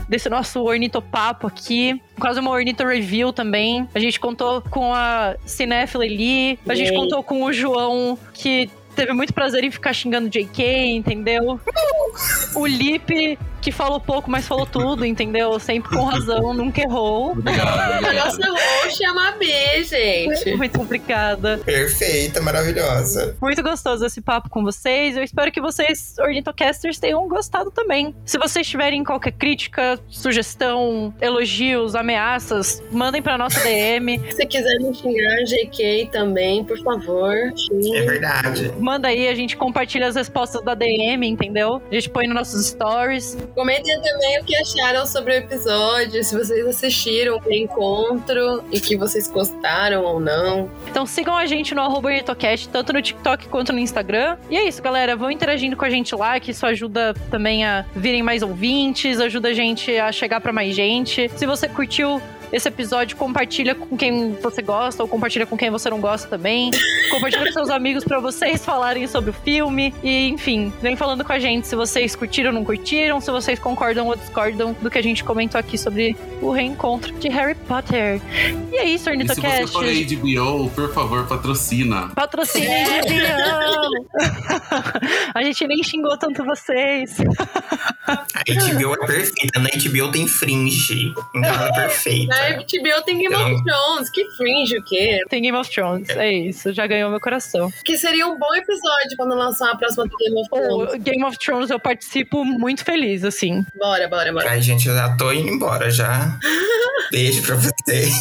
[0.08, 2.02] desse nosso ornitopapo aqui.
[2.20, 3.88] Quase uma ornito review também.
[3.94, 6.60] A gente contou com a cinéfila Eli.
[6.68, 10.64] A gente contou com o João, que teve muito prazer em ficar xingando JK,
[10.96, 11.60] entendeu?
[12.56, 15.60] O Lipe que falou pouco, mas falou tudo, entendeu?
[15.60, 17.32] Sempre com razão, nunca errou.
[17.32, 20.56] Obrigado, A nossa é a B, gente.
[20.56, 21.60] Muito obrigada.
[21.60, 23.36] Perfeita, maravilhosa.
[23.42, 25.16] Muito gostoso esse papo com vocês.
[25.16, 28.16] Eu espero que vocês, ornitocasters, tenham gostado também.
[28.26, 34.20] Se vocês tiverem qualquer crítica, sugestão, elogios, ameaças, mandem pra nossa DM.
[34.34, 37.36] Se quiser me xingar, JK também, por favor.
[37.56, 37.98] Xingue.
[37.98, 38.74] É verdade.
[38.80, 41.82] Manda aí, a gente compartilha as respostas da DM, entendeu?
[41.90, 43.38] A gente põe nos nossos stories.
[43.56, 48.96] Comentem também o que acharam sobre o episódio, se vocês assistiram o encontro e que
[48.96, 50.70] vocês gostaram ou não.
[50.88, 52.10] Então sigam a gente no arroba
[52.72, 54.38] tanto no TikTok quanto no Instagram.
[54.50, 55.16] E é isso, galera.
[55.16, 59.50] Vão interagindo com a gente lá, que isso ajuda também a virem mais ouvintes, ajuda
[59.50, 61.30] a gente a chegar para mais gente.
[61.36, 62.22] Se você curtiu
[62.52, 66.72] esse episódio, compartilha com quem você gosta ou compartilha com quem você não gosta também.
[67.10, 69.94] compartilha com seus amigos para vocês falarem sobre o filme.
[70.04, 73.60] E, enfim, vem falando com a gente se vocês curtiram ou não curtiram, se vocês
[73.60, 78.22] concordam ou discordam do que a gente comentou aqui sobre o reencontro de Harry Potter.
[78.72, 79.64] E é isso, Ornitocast.
[79.64, 82.10] E se você for HBO, por favor, patrocina.
[82.16, 82.68] Patrocina
[83.02, 84.10] HBO!
[85.34, 87.18] a gente nem xingou tanto vocês.
[88.08, 89.60] a HBO é perfeita.
[89.60, 91.14] Na HBO tem fringe.
[91.36, 92.36] Então ela é perfeita.
[92.40, 94.10] Na HBO tem Game of Thrones.
[94.10, 95.20] Que fringe o quê?
[95.30, 96.10] Tem Game of Thrones.
[96.10, 96.74] É isso.
[96.74, 97.70] Já ganhou meu coração.
[97.84, 100.94] Que seria um bom episódio quando lançar a próxima do Game of Thrones.
[100.94, 103.66] O Game of Thrones eu participo muito feliz, assim.
[103.78, 104.50] Bora, bora, bora.
[104.50, 106.38] Ai, gente, eu já tô indo embora já.
[107.12, 108.20] Beijo pra vocês.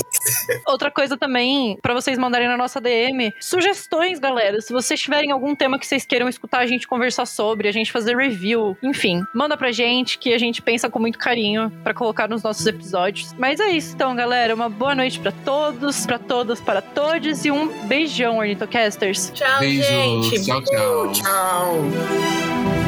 [0.67, 4.61] Outra coisa também, para vocês mandarem na nossa DM, sugestões, galera.
[4.61, 7.93] Se vocês tiverem algum tema que vocês queiram escutar a gente conversar sobre, a gente
[7.93, 12.29] fazer review, enfim, manda pra gente que a gente pensa com muito carinho para colocar
[12.29, 13.35] nos nossos episódios.
[13.39, 14.55] Mas é isso, então, galera.
[14.55, 19.31] Uma boa noite para todos, para todas, para todos e um beijão, Ornitocasters.
[19.35, 19.87] Tchau, Beijos.
[19.87, 20.45] gente.
[20.47, 21.13] Tchau, tchau.
[21.13, 22.88] Tchau.